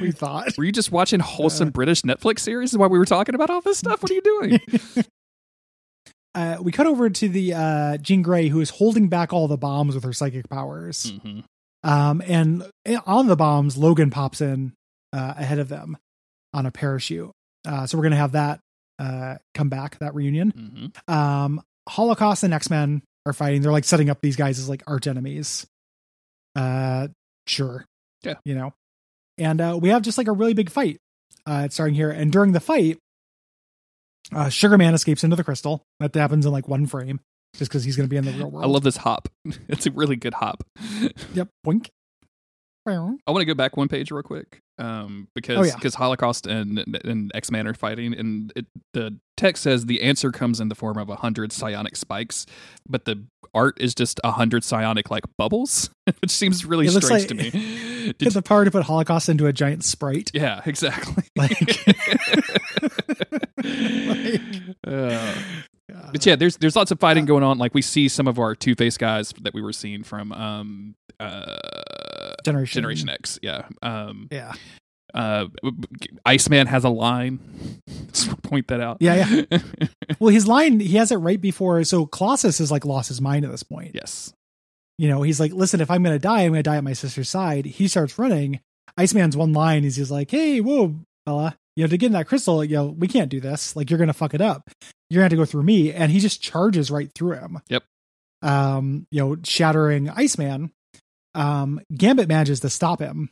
[0.00, 0.56] we thought.
[0.58, 3.78] Were you just watching wholesome British Netflix series while we were talking about all this
[3.78, 4.02] stuff?
[4.02, 4.60] What are you doing?
[6.34, 9.56] Uh, we cut over to the uh, Jean Grey, who is holding back all the
[9.56, 11.12] bombs with her psychic powers.
[11.24, 11.44] Mhm.
[11.82, 12.64] Um, and
[13.06, 14.72] on the bombs, Logan pops in
[15.12, 15.96] uh, ahead of them
[16.54, 17.30] on a parachute.
[17.66, 18.60] Uh, so we're gonna have that
[18.98, 20.52] uh, come back, that reunion.
[21.06, 21.12] Mhm.
[21.12, 23.62] Um, Holocaust and X Men are fighting.
[23.62, 25.66] They're like setting up these guys as like arch enemies.
[26.56, 27.08] Uh,
[27.46, 27.84] sure,
[28.24, 28.34] Yeah.
[28.44, 28.72] you know.
[29.38, 30.98] And uh, we have just like a really big fight.
[31.46, 32.98] Uh, starting here, and during the fight,
[34.34, 35.82] uh, Sugar Man escapes into the crystal.
[36.00, 37.20] That happens in like one frame,
[37.56, 38.64] just because he's gonna be in the real world.
[38.64, 39.28] I love this hop.
[39.68, 40.64] It's a really good hop.
[41.34, 41.48] Yep.
[41.66, 41.88] Boink.
[43.26, 45.74] I want to go back one page real quick, um, because Oh, yeah.
[45.74, 50.30] because Holocaust and and X Men are fighting, and it, the text says the answer
[50.32, 52.46] comes in the form of a hundred psionic spikes,
[52.88, 53.24] but the
[53.54, 57.34] art is just a hundred psionic like bubbles, which seems really It strange like- to
[57.34, 57.50] me.
[58.18, 60.30] Did- the power to put Holocaust into a giant sprite.
[60.34, 61.24] yeah, exactly.
[61.36, 61.78] Like-
[64.86, 65.34] Uh,
[66.12, 67.58] but yeah, there's there's lots of fighting going on.
[67.58, 70.94] Like we see some of our Two Face guys that we were seeing from um
[71.18, 71.56] uh
[72.48, 72.80] Generation.
[72.82, 73.38] Generation X.
[73.42, 73.66] Yeah.
[73.82, 74.52] Um Yeah.
[75.14, 75.46] Uh,
[76.26, 77.40] Iceman has a line.
[78.12, 78.98] Just point that out.
[79.00, 79.58] Yeah, yeah.
[80.20, 81.82] Well, his line he has it right before.
[81.84, 83.92] So Colossus is like lost his mind at this point.
[83.94, 84.32] yes.
[84.98, 87.28] You know, he's like, listen, if I'm gonna die, I'm gonna die at my sister's
[87.30, 87.64] side.
[87.66, 88.60] He starts running.
[88.96, 92.26] Iceman's one line is he's like, hey, whoa, fella, you know, to get in that
[92.26, 93.76] crystal, you know, we can't do this.
[93.76, 94.68] Like, you're gonna fuck it up.
[95.08, 95.92] You're gonna have to go through me.
[95.92, 97.60] And he just charges right through him.
[97.68, 97.84] Yep.
[98.42, 100.72] Um, you know, shattering Iceman.
[101.38, 103.30] Um, Gambit manages to stop him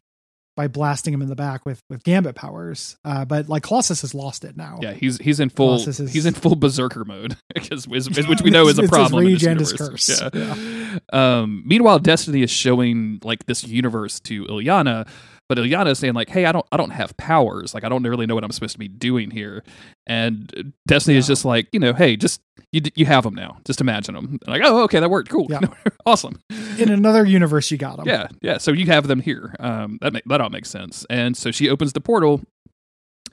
[0.56, 2.96] by blasting him in the back with with Gambit powers.
[3.04, 4.78] Uh, but like Colossus has lost it now.
[4.80, 8.66] Yeah, he's he's in full is- he's in full berserker mode because which we know
[8.68, 8.88] is a problem.
[8.88, 9.22] his problem.
[9.22, 10.22] in rage this and his curse.
[10.34, 10.98] Yeah.
[11.12, 15.06] Um, meanwhile, Destiny is showing like this universe to Illyana,
[15.48, 17.74] but Illyana is saying like, "Hey, I don't I don't have powers.
[17.74, 19.62] Like, I don't really know what I'm supposed to be doing here."
[20.06, 22.40] And Destiny is just like, you know, hey, just
[22.72, 23.58] you you have them now.
[23.64, 24.38] Just imagine them.
[24.46, 25.28] Like, oh, okay, that worked.
[25.28, 25.46] Cool.
[25.48, 25.60] Yeah.
[26.06, 26.40] awesome.
[26.78, 28.06] In another universe, you got them.
[28.06, 28.58] Yeah, yeah.
[28.58, 29.54] So you have them here.
[29.60, 31.06] Um, that make, that all makes sense.
[31.08, 32.42] And so she opens the portal,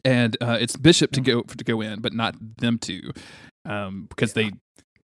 [0.06, 3.12] and uh, it's Bishop to go to go in, but not them two,
[3.66, 4.52] um, because they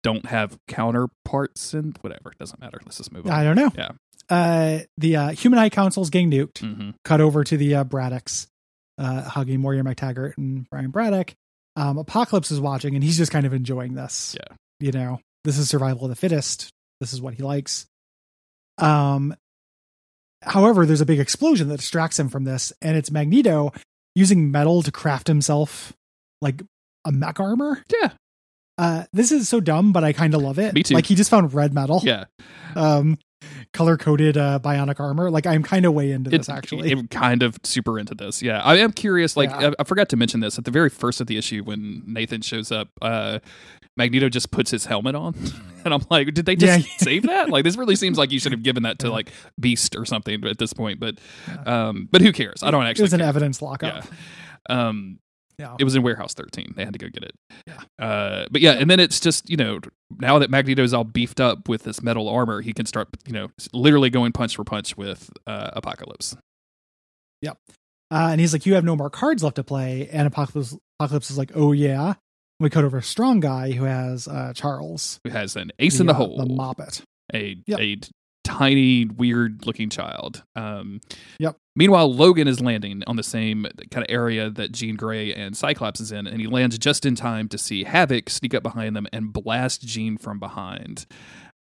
[0.03, 2.31] don't have counterparts and whatever.
[2.31, 2.79] It doesn't matter.
[2.83, 3.33] Let's just move on.
[3.33, 3.71] I don't know.
[3.77, 3.91] Yeah.
[4.31, 6.59] Uh, the uh, Human High Council's getting nuked.
[6.59, 8.47] hmm Cut over to the uh, Braddocks,
[8.97, 11.33] uh, hugging Moira McTaggart and Brian Braddock.
[11.75, 14.35] Um, Apocalypse is watching, and he's just kind of enjoying this.
[14.39, 14.55] Yeah.
[14.79, 16.69] You know, this is survival of the fittest.
[16.99, 17.85] This is what he likes.
[18.77, 19.35] Um,
[20.43, 23.73] however, there's a big explosion that distracts him from this, and it's Magneto
[24.15, 25.93] using metal to craft himself
[26.41, 26.61] like
[27.05, 27.83] a mech armor.
[28.01, 28.11] Yeah,
[28.77, 30.73] Uh, this is so dumb, but I kind of love it.
[30.73, 30.95] Me too.
[30.95, 32.01] Like he just found red metal.
[32.03, 32.25] yeah.
[32.75, 33.17] Um,
[33.73, 35.29] color coded uh, bionic armor.
[35.31, 36.91] Like I'm kind of way into this actually.
[36.91, 38.41] I'm kind of super into this.
[38.41, 39.35] Yeah, I am curious.
[39.37, 39.69] Like, Yeah.
[39.69, 42.41] I, I forgot to mention this at the very first of the issue when Nathan
[42.41, 42.89] shows up.
[43.01, 43.39] Uh,
[43.97, 45.35] Magneto just puts his helmet on,
[45.85, 46.93] and I'm like, did they just Yeah.
[46.97, 47.49] save that?
[47.49, 50.45] Like, this really seems like you should have given that to like Beast or something
[50.45, 50.99] at this point.
[50.99, 51.17] But,
[51.65, 52.63] um, but who cares?
[52.63, 53.03] I don't actually.
[53.03, 53.27] it was an care.
[53.29, 54.05] evidence lockup.
[54.69, 54.87] Yeah.
[54.89, 55.19] Um,
[55.61, 55.75] Yeah.
[55.79, 56.73] it was in Warehouse 13.
[56.75, 57.35] They had to go get it.
[57.67, 57.79] Yeah.
[58.05, 59.79] Uh, but yeah, and then it's just you know
[60.19, 63.49] now that Magneto's all beefed up with this metal armor, he can start you know
[63.73, 66.35] literally going punch for punch with uh, Apocalypse.
[68.13, 71.31] Uh, and he's like, "You have no more cards left to play." And Apocalypse, Apocalypse
[71.31, 72.15] is like, "Oh yeah."
[72.59, 76.07] We cut over a strong guy who has uh, Charles, who has an ace in
[76.07, 77.03] the hole, the Moppet.
[77.33, 77.79] a Yep.
[77.79, 77.97] a
[78.43, 80.43] tiny weird looking child.
[80.57, 80.99] Um,
[81.39, 81.55] Yep.
[81.75, 86.01] Meanwhile, Logan is landing on the same kind of area that Jean Grey and Cyclops
[86.01, 89.07] is in, and he lands just in time to see Havoc sneak up behind them
[89.13, 91.05] and blast Jean from behind.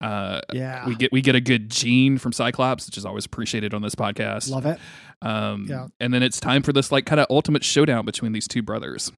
[0.01, 3.73] Uh, Yeah, we get we get a good Jean from Cyclops, which is always appreciated
[3.73, 4.49] on this podcast.
[4.49, 4.79] love it.
[5.21, 5.87] Um, Yeah.
[6.01, 9.11] and then it's time for this like kind of ultimate showdown between these two brothers.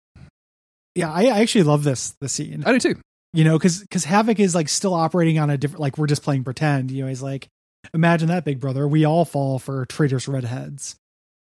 [0.94, 2.64] Yeah, I, I actually love this the scene.
[2.68, 3.00] I do too.
[3.34, 6.22] you know because because havoc is like still operating on a different like we're just
[6.22, 7.48] playing pretend you know he's like
[7.94, 8.88] imagine that big brother.
[8.88, 10.96] We all fall for traitorous redheads.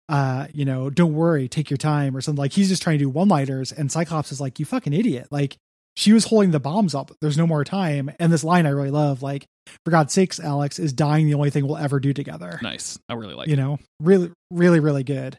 [0.08, 2.40] Uh you know don't worry take your time or something.
[2.42, 5.28] Like he's just trying to do one lighters and cyclops is like you fucking idiot.
[5.32, 5.58] Like
[5.96, 7.12] she was holding the bombs up.
[7.22, 8.10] There's no more time.
[8.20, 9.46] And this line i really love like
[9.86, 12.60] for god's sakes alex is dying the only thing we'll ever do together.
[12.64, 12.98] Nice.
[13.08, 13.48] I really like.
[13.48, 13.58] you it.
[13.58, 15.38] know really really really good.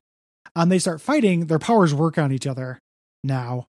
[0.55, 1.47] Um they start fighting.
[1.47, 2.79] Their powers work on each other
[3.25, 3.67] now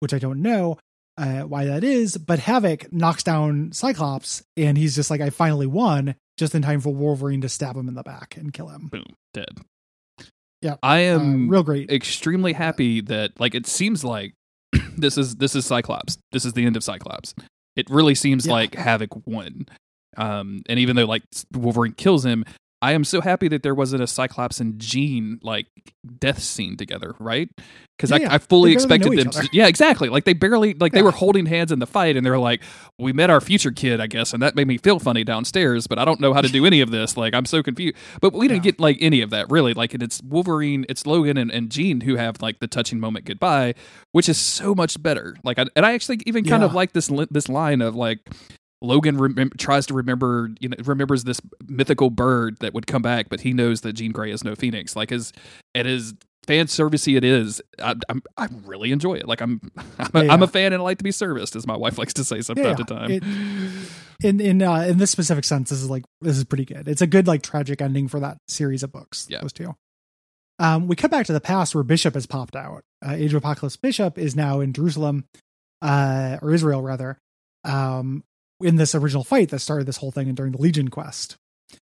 [0.00, 0.78] which i don't know
[1.16, 5.66] uh, why that is but havoc knocks down cyclops and he's just like i finally
[5.66, 8.88] won just in time for wolverine to stab him in the back and kill him
[8.88, 9.04] Boom.
[9.32, 9.48] Dead.
[10.62, 10.76] Yeah.
[10.82, 14.32] I uh, am real great extremely happy that like it seems like
[14.96, 16.16] this is this is Cyclops.
[16.32, 17.34] This is the end of Cyclops.
[17.76, 18.52] It really seems Yeah.
[18.52, 19.66] like Havoc won.
[20.16, 22.44] Um, and even though like Wolverine kills him,
[22.84, 25.66] I am so happy that there wasn't a Cyclops and Jean like
[26.18, 27.48] death scene together, right?
[27.96, 28.34] Because Yeah, I, yeah.
[28.34, 29.30] I fully expected them.
[29.30, 30.08] To, yeah, exactly.
[30.10, 32.62] Like they barely like they were holding hands in the fight, and they're like,
[32.98, 35.86] "We met our future kid, I guess," and that made me feel funny downstairs.
[35.86, 37.16] But I don't know how to do any of this.
[37.16, 37.96] Like I'm so confused.
[38.20, 38.72] But we didn't Yeah.
[38.72, 39.72] get like any of that really.
[39.72, 43.24] Like and it's Wolverine, it's Logan and, and Jean who have like the touching moment
[43.24, 43.74] goodbye,
[44.12, 45.36] which is so much better.
[45.42, 48.18] Like I, and I actually even kind of like this this line of like.
[48.84, 53.40] Logan tries to remember, you know, remembers this mythical bird that would come back, but
[53.40, 54.94] he knows that Jean Grey is no Phoenix.
[54.94, 55.32] Like, as
[55.74, 56.14] it is
[56.46, 59.26] fan servicey it is, I, I'm I really enjoy it.
[59.26, 59.60] Like, I'm
[59.98, 60.32] I'm a, Yeah.
[60.32, 62.40] I'm a fan and I like to be serviced, as my wife likes to say
[62.42, 63.10] sometimes Yeah, to time.
[63.10, 63.24] it-
[64.22, 67.02] in in uh in this specific sense this is like this is pretty good it's
[67.02, 69.40] a good like tragic ending for that series of books Yeah.
[69.40, 69.74] those two
[70.60, 73.38] um we cut back to the past where bishop has popped out uh, age of
[73.38, 75.24] apocalypse bishop is now in jerusalem
[75.82, 77.18] uh or israel rather
[77.64, 78.22] um
[78.60, 81.36] in this original fight that started this whole thing and during the legion quest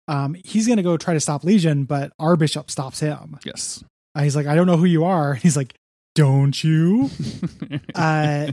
[0.09, 3.85] um he's gonna go try to stop legion but our bishop stops him yes.
[4.14, 5.75] uh, he's like i don't know who you are he's like
[6.14, 7.11] don't you
[7.94, 8.51] uh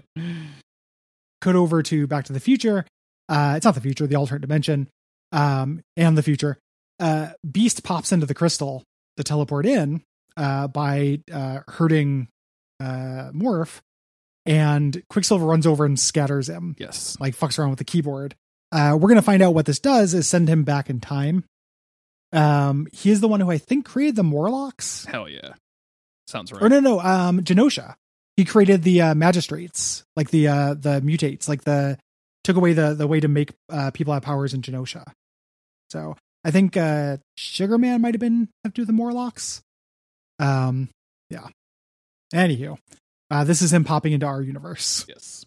[1.46, 2.86] cut over to Back to the Future.
[3.30, 4.88] Uh, it's not the future, the alternate dimension,
[5.32, 6.58] um, and the future.
[7.00, 8.84] Uh, Beast pops into the crystal
[9.18, 10.02] to teleport in,
[10.38, 12.28] uh, by uh, hurting
[12.80, 13.80] uh, Morph,
[14.46, 17.18] and Quicksilver runs over and scatters him, Yes.
[17.20, 18.36] like fucks around with the keyboard.
[18.72, 21.44] Uh, we're gonna find out what this does is send him back in time.
[22.34, 25.06] Um, he is the one who I think created the Morlocks.
[25.06, 25.54] Hell yeah.
[26.28, 26.62] Sounds right.
[26.62, 27.96] Or no, no, um, Genosha.
[28.36, 31.98] He created the uh, magistrates, like the uh, the mutates, like the
[32.44, 35.06] took away the the way to make uh, people have powers in Genosha.
[35.90, 39.62] So I think uh, Sugar Man might have been have to do the Morlocks.
[40.40, 40.90] Um,
[41.30, 41.48] yeah.
[42.34, 42.78] Anywho,
[43.32, 45.06] uh, this is him popping into our universe.
[45.08, 45.46] Yes.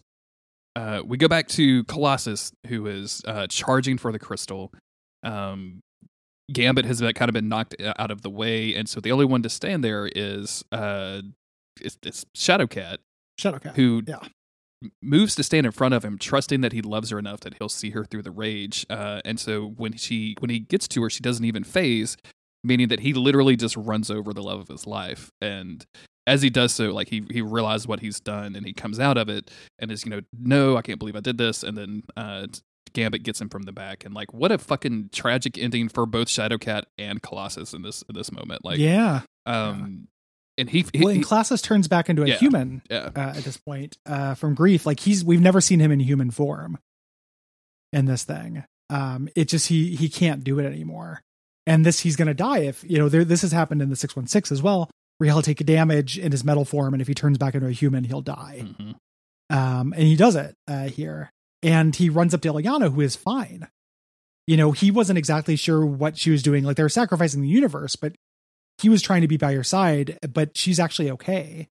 [0.75, 4.71] Uh, we go back to Colossus, who is uh, charging for the crystal.
[5.23, 5.81] Um,
[6.51, 9.11] Gambit has been, kind of been knocked uh, out of the way, and so the
[9.11, 11.21] only one to stand there is uh,
[11.81, 12.97] it's, it's Shadowcat,
[13.39, 13.75] Shadowcat.
[13.75, 14.19] who Yeah.
[15.01, 17.69] moves to stand in front of him, trusting that he loves her enough that he'll
[17.69, 18.85] see her through the rage.
[18.89, 22.15] Uh, and so when she when he gets to her, she doesn't even phase,
[22.63, 25.29] meaning that he literally just runs over the love of his life.
[25.41, 25.85] And
[26.29, 29.17] as he does so, like he he realizes what he's done, and he comes out
[29.17, 31.63] of it and is you know, no, I can't believe I did this.
[31.63, 32.47] And then uh,
[32.93, 36.27] Gambit gets him from the back, and like what a fucking tragic ending for both
[36.27, 38.63] Shadowcat and Colossus in this in this moment.
[38.63, 39.21] Like, yeah.
[39.45, 40.07] um,
[40.57, 42.37] and he, he, Well, and Colossus turns back into a Yeah.
[42.37, 43.09] human yeah.
[43.15, 44.85] uh, at this point uh, from grief.
[44.85, 46.77] Like he's we've never seen him in human form
[47.91, 48.63] in this thing.
[48.89, 51.21] Um, it just he he can't do it anymore,
[51.65, 54.15] and this he's gonna die if you know there, this has happened in the six
[54.15, 57.13] one six as well, where he'll take damage in his metal form, and if he
[57.13, 58.63] turns back into a human, he'll die.
[58.65, 58.95] Mhm.
[59.51, 61.29] Um, and he does it uh, here,
[61.63, 63.67] and he runs up to Illyana, who is fine.
[64.47, 66.63] You know, he wasn't exactly sure what she was doing.
[66.63, 68.15] Like they were sacrificing the universe, but
[68.79, 70.17] he was trying to be by your side.
[70.27, 71.67] But she's actually okay.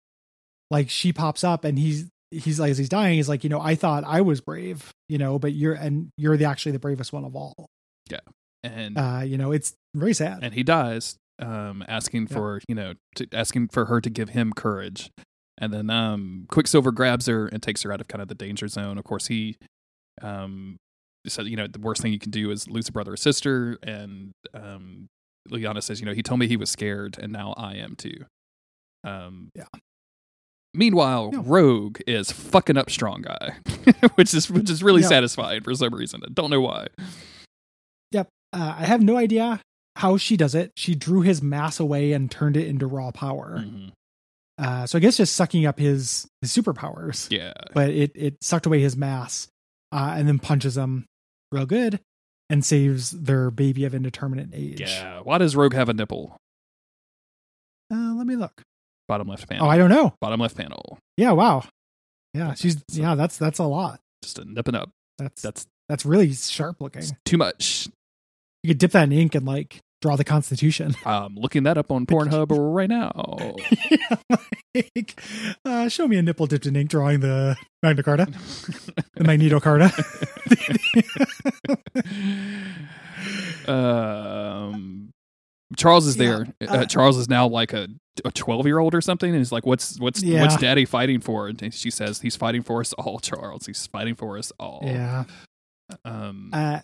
[0.70, 3.62] Like she pops up, and he's he's like as he's dying, he's like, you know,
[3.62, 7.14] I thought I was brave, you know, but you're and you're the actually the bravest
[7.14, 7.68] one of all.
[8.10, 8.20] Yeah,
[8.64, 10.40] and Uh, you know, it's very sad.
[10.44, 12.36] and he dies um asking Yeah.
[12.36, 15.12] for you know to, asking for her to give him courage.
[15.60, 18.68] And then um quicksilver grabs her and takes her out of kind of the danger
[18.68, 18.98] zone.
[18.98, 19.58] Of course he
[20.22, 20.78] um
[21.28, 23.78] said you know the worst thing you can do is lose a brother or sister.
[23.84, 25.08] And um
[25.50, 28.26] Liana says you know he told me he was scared and now i am too.
[29.04, 29.66] Um Yeah.
[30.74, 33.56] meanwhile rogue is fucking up strong guy
[34.16, 35.08] which is which is really Yeah.
[35.08, 36.22] satisfying for some reason.
[36.24, 36.88] I don't know why.
[38.12, 39.60] Yep, Uh, I have no idea
[39.98, 40.72] how she does it.
[40.78, 43.60] She drew his mass away and turned it into raw power.
[43.60, 43.92] Mhm.
[44.60, 47.32] Uh, so I guess just sucking up his his superpowers.
[47.32, 49.48] yeah but it it sucked away his mass
[49.92, 51.06] uh, and then punches him
[51.52, 52.00] real good
[52.50, 54.80] and saves their baby of indeterminate age.
[54.82, 56.38] yeah why does rogue have a nipple
[57.94, 58.62] Uh, let me look.
[59.08, 60.14] bottom left panel Oh, I don't know.
[60.22, 60.98] bottom left panel.
[61.18, 61.32] Yeah.
[61.32, 61.64] Wow.
[62.34, 62.54] Yeah.
[62.56, 63.16] She's yeah.
[63.16, 64.00] That's that's a lot.
[64.24, 64.90] Just a nipping up.
[65.18, 67.04] That's That's that's really sharp looking.
[67.26, 67.88] too much.
[68.64, 70.96] You could dip that in ink and like draw the Constitution.
[71.06, 73.56] I'm looking that up on Pornhub right now.
[74.74, 75.22] like,
[75.66, 78.28] uh, show me a nipple dipped in ink drawing the Magna Carta,
[79.16, 79.92] the Magneto Carta.
[83.68, 85.10] um,
[85.76, 86.48] Charles is there.
[86.62, 87.90] Yeah, Uh, uh, Charles is now like a
[88.26, 90.42] a 12 year old or something, and he's like, "What's what's Yeah.
[90.42, 93.66] what's Daddy fighting for?" And she says, "He's fighting for us all, Charles.
[93.66, 95.26] He's fighting for us all." yeah.
[96.06, 96.52] Um.
[96.54, 96.80] uh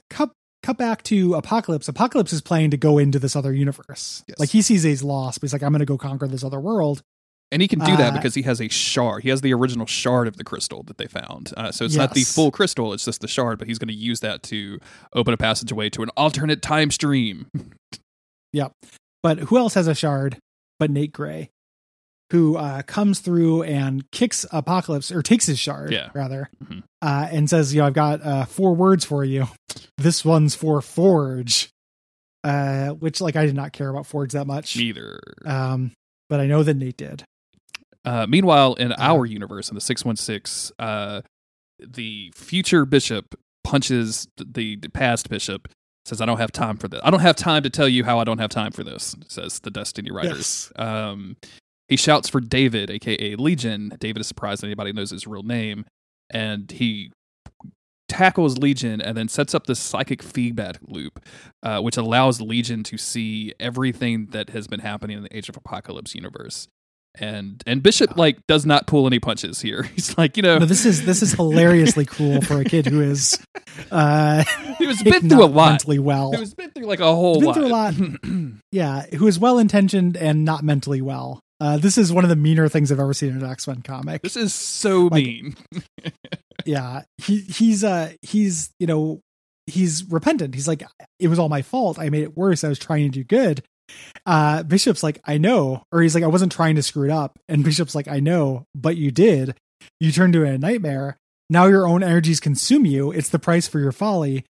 [0.64, 4.40] cut back to apocalypse apocalypse is planning to go into this other universe Yes.
[4.40, 7.04] like he sees he's lost but he's like i'm gonna go conquer this other world
[7.52, 9.22] And he can do that Uh, because he has a shard.
[9.22, 11.54] He has the original shard of the crystal that they found.
[11.56, 13.60] Uh, so it's not the full crystal; it's just the shard.
[13.60, 14.80] But he's going to use that to
[15.14, 17.46] open a passageway to an alternate time stream.
[18.54, 18.72] Yep.
[19.22, 20.38] But who else has a shard
[20.80, 21.50] but nate gray
[22.34, 26.10] who uh comes through and kicks apocalypse or takes his shard Yeah.
[26.14, 26.84] rather Mhm.
[27.02, 29.48] uh and says you know i've got uh four words for you
[29.98, 31.70] this one's for forge
[32.44, 35.20] uh which like i did not care about forge that much Neither.
[35.46, 35.92] um
[36.30, 37.24] but i know that nate did
[38.06, 41.22] Uh, meanwhile, in our universe, in the six one six, uh,
[41.80, 45.70] the future bishop punches the, past bishop.
[46.04, 47.00] Says, "I don't have time for this.
[47.02, 49.60] I don't have time to tell you how I don't have time for this." Says
[49.60, 50.70] the Destiny writers.
[50.76, 51.38] Um,
[51.90, 53.92] he shouts for David, aka Legion.
[54.00, 55.86] David is surprised anybody knows his real name,
[56.30, 57.12] and he
[58.10, 61.20] tackles Legion and then sets up this psychic feedback loop,
[61.64, 65.58] uh, which allows Legion to see everything that has been happening in the Age of
[65.58, 66.68] Apocalypse universe.
[67.20, 69.84] And and Bishop like does not pull any punches here.
[69.96, 73.02] He's like, you know, no, this is this is hilariously cruel for a kid who
[73.12, 73.38] is
[73.92, 74.44] uh
[74.80, 75.70] he was been through a lot.
[75.74, 77.54] mentally well He was been through like a whole Been lot.
[77.56, 77.94] through a lot.
[78.72, 82.36] yeah who is well intentioned and not mentally well uh this is one of the
[82.36, 85.56] meaner things i've ever seen in an x-men comic this is so Like- mean.
[86.66, 89.22] yeah he he's uh he's you know
[89.68, 90.84] he's repentant he's like
[91.20, 93.64] it was all my fault i made it worse i was trying to do good
[94.26, 95.84] uh, Bishop's like, I know.
[95.92, 97.38] Or he's like, I wasn't trying to screw it up.
[97.50, 99.56] And Bishop's like, I know, but you did.
[100.00, 101.18] You turned into a nightmare.
[101.50, 103.12] Now your own energies consume you.
[103.12, 104.46] It's the price for your folly.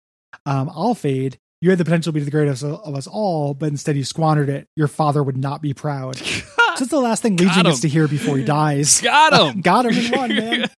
[0.45, 1.39] Um, I'll fade.
[1.61, 4.49] You had the potential to be the greatest of us all, but instead you squandered
[4.49, 4.67] it.
[4.75, 6.21] Your father would not be proud.
[6.77, 9.01] Just the last thing Legion gets to hear before he dies.
[9.03, 9.61] Got him.
[9.61, 10.69] Got him in one, man.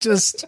[0.00, 0.44] Just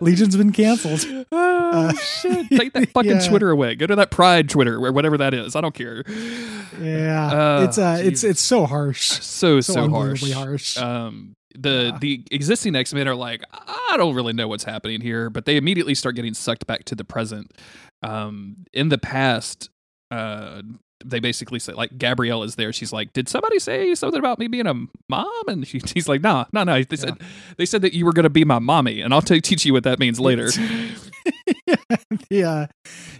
[0.00, 1.04] Legion's been canceled.
[1.32, 2.48] Oh, shit.
[2.50, 3.28] Take that fucking yeah.
[3.28, 3.74] Twitter away.
[3.74, 5.54] Go to that Pride Twitter or whatever that is.
[5.56, 6.04] I don't care.
[6.80, 7.26] Yeah,
[7.60, 9.00] Uh, it's uh, it's it's so harsh.
[9.02, 10.32] So, So, so, harsh.
[10.32, 10.76] harsh.
[10.78, 11.98] Um, the Yeah.
[12.00, 15.56] the existing X Men are like, I don't really know what's happening here, but they
[15.56, 17.52] immediately start getting sucked back to the present.
[18.02, 19.68] Um, in the past,
[20.10, 20.62] uh,
[21.04, 22.72] they basically say like Gabrielle is there.
[22.72, 24.74] She's like, "Did somebody say something about me being a
[25.08, 27.18] mom?" And she, she's like, "Nah, no, no." They said
[27.56, 29.72] they said that you were going to be my mommy, and I'll t- teach you
[29.72, 30.48] what that means later.
[32.30, 32.66] yeah,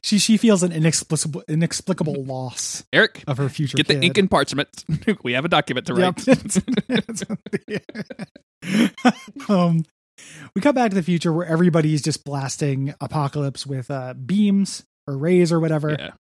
[0.03, 3.77] she she feels an inexplicable inexplicable loss Eric, of her future.
[3.77, 4.85] get the ink and parchment.
[5.23, 6.27] we have a document to write.
[7.69, 7.83] Yep.
[9.49, 9.85] um,
[10.55, 15.17] we cut back to the future where everybody's just blasting apocalypse with uh, beams or
[15.17, 15.97] rays or whatever.
[15.99, 16.11] yeah.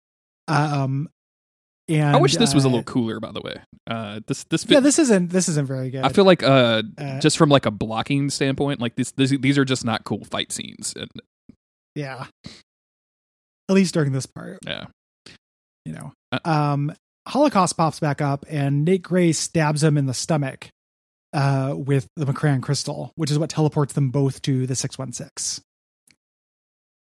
[0.48, 1.09] Um,
[1.92, 3.20] and I wish this was a uh, little cooler.
[3.20, 6.05] By the way, uh, this this Yeah, this isn't this isn't very good.
[6.05, 9.59] I feel like uh, Uh, just from like a blocking standpoint, like this, this these
[9.59, 10.94] are just not cool fight scenes.
[10.96, 11.11] And
[11.94, 12.26] yeah,
[13.68, 14.59] at least during this part.
[14.66, 14.87] yeah,
[15.85, 16.12] you know.
[16.33, 16.92] Uh- um,
[17.28, 20.70] Holocaust pops back up, and Nate Gray stabs him in the stomach
[21.33, 25.12] uh, with the M'Kraan crystal, which is what teleports them both to the six one
[25.12, 25.61] six.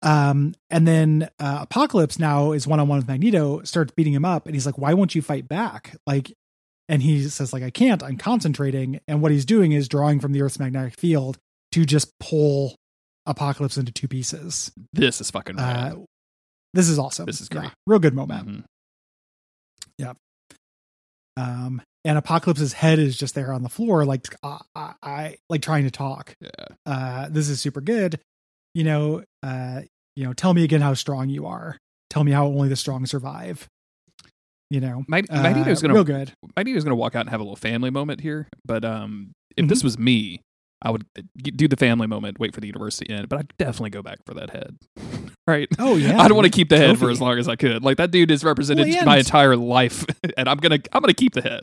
[0.07, 4.25] Um, and then uh, Apocalypse now is one on one with Magneto, starts beating him
[4.25, 6.33] up, and he's like, "Why won't you fight back?" Like,
[6.89, 8.03] and he says, "Like I can't.
[8.05, 11.39] I'm concentrating." And what he's doing is drawing from the Earth's magnetic field
[11.73, 12.77] to just pull
[13.27, 14.71] Apocalypse into two pieces.
[14.93, 15.59] this is fucking.
[15.59, 15.97] Uh,
[16.73, 17.27] this is awesome.
[17.27, 17.73] This is Yeah, great.
[17.89, 18.47] real good moment.
[18.49, 18.65] Mhm.
[21.39, 25.61] Um, and Apocalypse's head is just there on the floor, like I, I, I like
[25.61, 26.35] trying to talk.
[26.41, 26.51] Yeah.
[26.87, 28.21] Uh, this is super good.
[28.75, 29.83] You know, uh,
[30.17, 31.77] you know, tell me again how strong you are.
[32.11, 33.69] Tell me how only the strong survive.
[34.71, 36.33] You know, Mag- uh, Magneto's gonna real good.
[36.57, 38.49] Magneto's gonna walk out and have a little family moment here.
[38.65, 39.69] But um, if Mm-hmm.
[39.69, 40.41] this was me,
[40.83, 41.07] I would
[41.41, 43.29] do the family moment, wait for the universe to end.
[43.29, 44.77] But I'd definitely go back for that head.
[45.47, 45.69] right?
[45.79, 47.85] Oh yeah, I'd want to keep the head for as long as I could.
[47.85, 50.05] Like that dude has represented Well, my entire life,
[50.37, 51.63] and I'm gonna I'm gonna keep the head.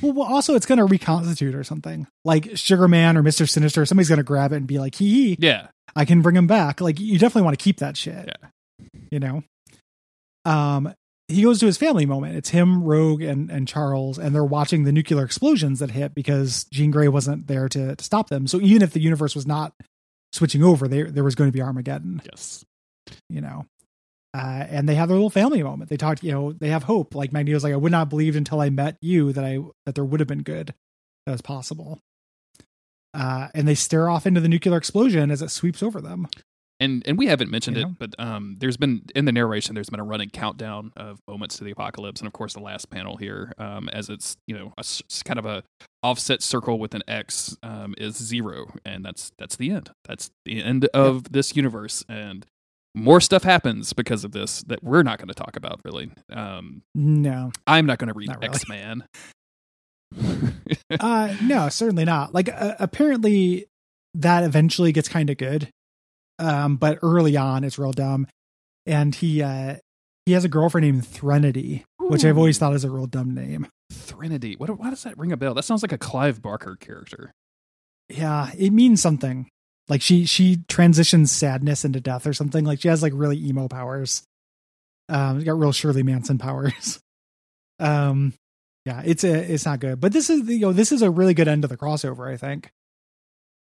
[0.00, 2.06] Well, well, also it's gonna reconstitute or something.
[2.24, 5.36] Like Sugar Man or Mister Sinister, somebody's gonna grab it and be like, "Hee hee,
[5.38, 8.28] Yeah, I can bring him back." Like you definitely want to keep that shit.
[8.28, 8.48] Yeah.
[9.10, 9.42] You know.
[10.44, 10.94] Um,
[11.28, 12.36] he goes to his family moment.
[12.36, 16.64] It's him, Rogue, and and Charles, and they're watching the nuclear explosions that hit because
[16.72, 18.46] Jean Grey wasn't there to to stop them.
[18.46, 19.72] So even if the universe was not
[20.32, 22.22] switching over, there there was going to be Armageddon.
[22.30, 22.64] yes,
[23.28, 23.66] You know.
[24.34, 25.90] Uh, and they have their little family moment.
[25.90, 27.14] They talked, you know, they have hope.
[27.14, 30.06] Like Magneto's like, I would not believe until I met you that I that there
[30.06, 30.72] would have been good
[31.26, 31.98] that was possible.
[33.14, 36.28] Uh, and they stare off into the nuclear explosion as it sweeps over them.
[36.80, 39.90] and and we haven't mentioned You it, but um, there's been in the narration, there's
[39.90, 43.16] been a running countdown of moments to the apocalypse, and of course the last panel
[43.16, 44.84] here, um, as it's you know a
[45.24, 45.62] kind of a
[46.02, 49.90] offset circle with an X, um, is zero, and that's that's the end.
[50.06, 52.46] That's the end of this universe, and
[52.94, 56.10] more stuff happens because of this that we're not going to talk about really.
[56.30, 58.46] Um, No, I'm not going to read really.
[58.46, 59.04] X Man.
[61.00, 62.34] uh, no, certainly not.
[62.34, 63.66] Like uh, apparently
[64.14, 65.68] that eventually gets kind of good,
[66.38, 68.26] um, but early on it's real dumb.
[68.86, 69.76] And he uh,
[70.26, 73.66] he has a girlfriend named Threnody, which I've always thought is a real dumb name.
[73.92, 74.54] Threnody.
[74.56, 74.70] What?
[74.78, 75.54] Why does that ring a bell?
[75.54, 77.32] That sounds like a Clive Barker character.
[78.08, 79.48] Yeah, it means something.
[79.88, 82.64] Like she she transitions sadness into death or something.
[82.64, 84.22] Like she has like really emo powers.
[85.08, 87.00] Um, got real Shirley Manson powers.
[87.78, 88.34] um,
[88.84, 90.00] yeah, it's a it's not good.
[90.00, 92.32] But this is you know this is a really good end to the crossover.
[92.32, 92.70] I think.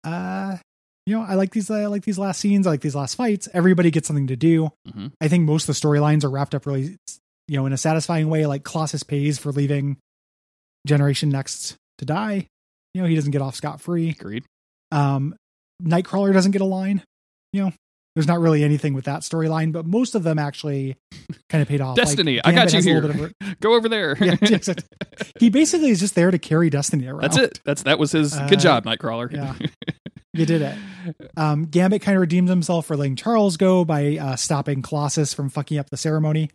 [0.04, 0.56] Uh,
[1.06, 2.66] you know, I like these I like these last scenes.
[2.66, 3.48] I like these last fights.
[3.52, 4.70] Everybody gets something to do.
[4.88, 5.12] Mhm.
[5.20, 6.96] I think most of the storylines are wrapped up really,
[7.48, 8.46] you know, in a satisfying way.
[8.46, 9.96] Like Colossus pays for leaving
[10.86, 12.46] Generation Next to die.
[12.94, 14.10] You know, he doesn't get off scot free.
[14.10, 14.44] Agreed.
[14.90, 15.34] Um,
[15.82, 17.02] Nightcrawler doesn't get a line.
[17.52, 17.72] You know,
[18.14, 20.96] there's not really anything with that storyline, but most of them actually
[21.48, 21.96] kind of paid off.
[21.96, 23.04] Like, Destiny, I got you here.
[23.40, 24.16] a- Go over there.
[24.20, 24.36] Yeah,
[25.40, 27.22] he basically is just there to carry Destiny around.
[27.22, 27.60] That's it.
[27.64, 29.32] That's that was his Uh, good job, Nightcrawler.
[29.32, 29.54] yeah.
[30.34, 30.78] You did it.
[31.36, 35.50] Um, Gambit kind of redeems himself for letting Charles go by uh, stopping Colossus from
[35.50, 36.48] fucking up the ceremony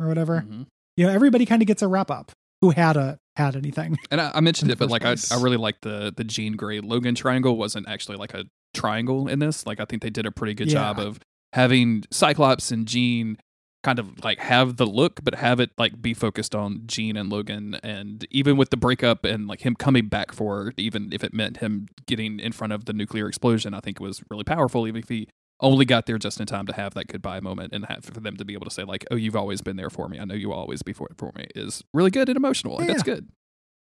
[0.00, 0.42] or whatever.
[0.48, 0.64] Mhm.
[0.96, 2.32] You know, everybody kind of gets a wrap up
[2.62, 3.98] who had a had anything.
[4.10, 6.80] And I, I mentioned it, but like I, I really like the the Jean Grey
[6.80, 8.44] Logan triangle wasn't actually like a
[8.74, 9.66] triangle in this.
[9.66, 10.74] Like I think they did a pretty good Yeah.
[10.94, 11.18] job of
[11.52, 13.36] having Cyclops and Jean
[13.82, 17.30] kind of like have the look, but have it like be focused on Jean and
[17.30, 17.76] Logan.
[17.82, 21.56] And even with the breakup and like him coming back for even if it meant
[21.58, 24.86] him getting in front of the nuclear explosion, I think it was really powerful.
[24.86, 25.28] Even if he
[25.62, 28.36] only got there just in time to have that goodbye moment and have for them
[28.36, 30.18] to be able to say like, "Oh, you've always been there for me.
[30.18, 32.76] I know you will always be for for me." Is really good and emotional.
[32.76, 32.92] Like, Yeah.
[32.92, 33.28] That's good.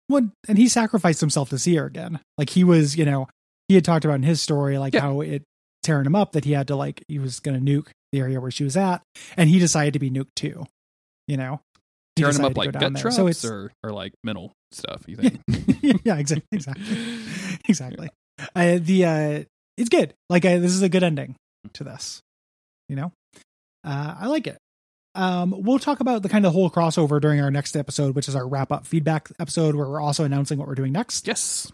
[0.10, 2.20] Well, and he sacrificed himself to see her again.
[2.38, 3.28] Like he was, you know,
[3.68, 5.01] he had talked about in his story, like Yeah.
[5.01, 5.43] how it
[5.84, 8.39] tearing him up that he had to like he was going to nuke the area
[8.41, 9.01] where she was at,
[9.38, 10.66] and he decided to be nuked too.
[11.28, 11.61] You know,
[12.16, 13.01] He Tearing decided up like gut there.
[13.01, 15.03] traps So it's or or like mental stuff.
[15.07, 15.41] You think?
[16.05, 16.86] yeah, exactly, exactly,
[17.68, 18.09] exactly.
[18.55, 19.43] Uh, the uh,
[19.78, 20.13] it's good.
[20.30, 21.36] Like uh, this is a good ending
[21.74, 22.22] to this.
[22.89, 23.11] You know,
[23.84, 24.57] uh, I like it.
[25.16, 28.36] Um, we'll talk about the kind of whole crossover during our next episode, which is
[28.36, 31.26] our wrap up feedback episode, where we're also announcing what we're doing next.
[31.28, 31.72] yes.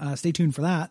[0.00, 0.90] Uh, stay tuned for that.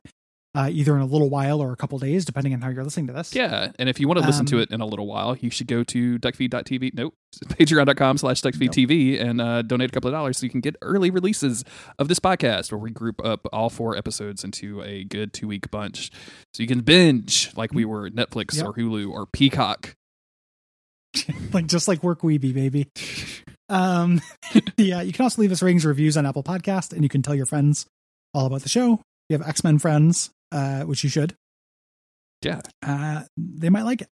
[0.56, 3.06] Uh, either in a little while or a couple days, depending on how you're listening
[3.06, 3.36] to this.
[3.36, 5.52] Yeah, and if you want to listen to Um, it in a little while, you
[5.52, 6.96] should go to duckfeed.tv.
[6.96, 7.14] Nope,
[7.46, 11.12] patreon.com slash duckfeedtv and uh, donate a couple of dollars so you can get early
[11.12, 11.64] releases
[12.00, 15.70] of this podcast where we group up all four episodes into a good two week
[15.70, 16.10] bunch.
[16.56, 18.66] So you can binge like we were Netflix Yep.
[18.66, 19.96] or Hulu or Peacock.
[21.54, 22.88] like just like work weeby baby
[23.70, 24.22] um
[24.78, 27.34] yeah you can also leave us ratings reviews on apple podcast and you can tell
[27.34, 27.88] your friends
[28.34, 29.00] all about the show
[29.30, 31.36] you have x-men friends uh which you should
[32.44, 32.62] Yeah.
[32.86, 34.08] uh they might like it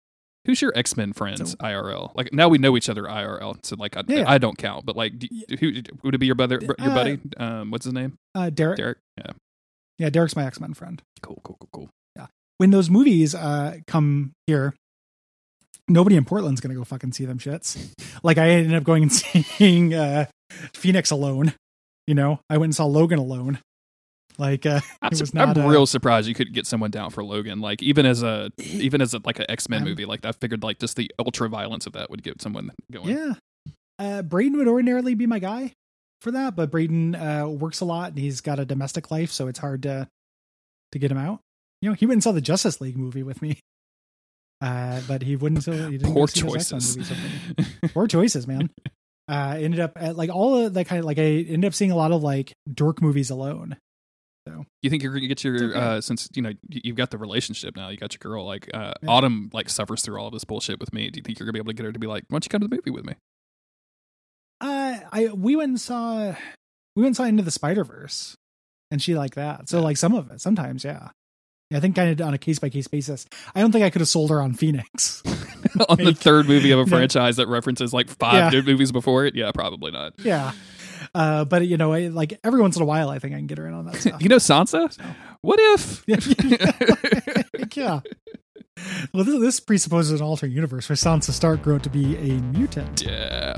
[0.46, 2.12] Who's your X Men friends So- IRL?
[2.14, 4.30] Like now we know each other IRL, so like I, Yeah.
[4.30, 5.26] I don't count, but like do,
[5.58, 7.18] who would it be your brother, your Uh, buddy?
[7.36, 8.14] Um, what's his name?
[8.32, 8.98] uh derek, Derek.
[9.18, 9.32] Yeah,
[9.98, 11.90] yeah derek's my x-men friend cool, cool, cool, cool.
[12.14, 12.26] Yeah.
[12.58, 14.72] When those movies uh come here
[15.88, 17.92] nobody in portland's gonna go fucking see them shits
[18.22, 20.26] like i ended up going and seeing uh
[20.74, 21.54] phoenix alone
[22.06, 23.58] you know i went and saw logan alone
[24.38, 27.10] like uh I'm, su- was not, I'm uh, real surprised you couldn't get someone down
[27.10, 27.60] for Logan.
[27.60, 30.62] Like even as a even as a, like an X Men movie, like I figured
[30.62, 33.08] like just the ultra violence of that would get someone going.
[33.08, 33.34] Yeah.
[33.98, 35.72] Uh, Braden would ordinarily be my guy
[36.20, 39.48] for that, but Braden uh, works a lot and he's got a domestic life, so
[39.48, 40.08] it's hard to
[40.92, 41.40] to get him out.
[41.82, 43.60] You know, he went and saw the Justice League movie with me,
[44.60, 45.62] uh, but he wouldn't.
[45.62, 46.96] So he didn't Poor see those X-Men choices.
[46.96, 47.10] movies
[47.58, 47.88] with me.
[47.94, 48.70] Poor choices, man.
[49.28, 51.90] Uh, ended up at like all of that kind of like I ended up seeing
[51.90, 53.76] a lot of like dork movies alone.
[54.82, 55.78] You think you're gonna get your okay.
[55.78, 58.44] uh since you know you- you've got the relationship now, you got your girl.
[58.46, 59.08] Like uh, Yeah.
[59.08, 61.10] Autumn like suffers through all of this bullshit with me.
[61.10, 62.44] Do you think you're gonna be able to get her to be like, why don't
[62.44, 63.14] you come to the movie with me?
[64.60, 66.34] Uh, I we went and saw
[66.94, 68.36] we went and saw Into the Spider Verse,
[68.90, 69.68] and she liked that.
[69.68, 71.10] So like some of it, sometimes, yeah.
[71.70, 73.26] Yeah, I think kind of on a case by case basis.
[73.54, 75.22] I don't think I could have sold her on Phoenix.
[75.90, 78.60] On the third movie of a franchise that references like five Yeah.
[78.62, 80.14] movies before it, yeah, probably not.
[80.24, 80.52] yeah,
[81.16, 83.46] uh, but you know, I, like every once in a while, I think I can
[83.46, 84.22] get her in on that stuff.
[84.22, 84.92] You know Sansa?
[84.92, 85.02] So.
[85.40, 86.04] What if?
[87.76, 88.00] yeah.
[89.14, 92.34] Well, this, this presupposes an alternate universe where Sansa Stark grew up to be a
[92.42, 93.56] mutant, yeah.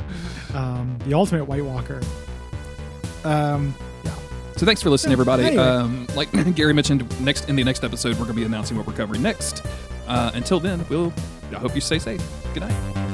[0.54, 2.00] um, the ultimate White Walker.
[3.24, 4.14] Um, yeah.
[4.56, 5.42] So thanks for listening, everybody.
[5.42, 5.60] Anyway.
[5.60, 8.86] Um, like Gary mentioned, next in the next episode, we're going to be announcing what
[8.86, 9.66] we're covering next.
[10.06, 11.12] Uh, until then, we'll.
[11.50, 12.22] I hope you stay safe.
[12.54, 13.07] Good night.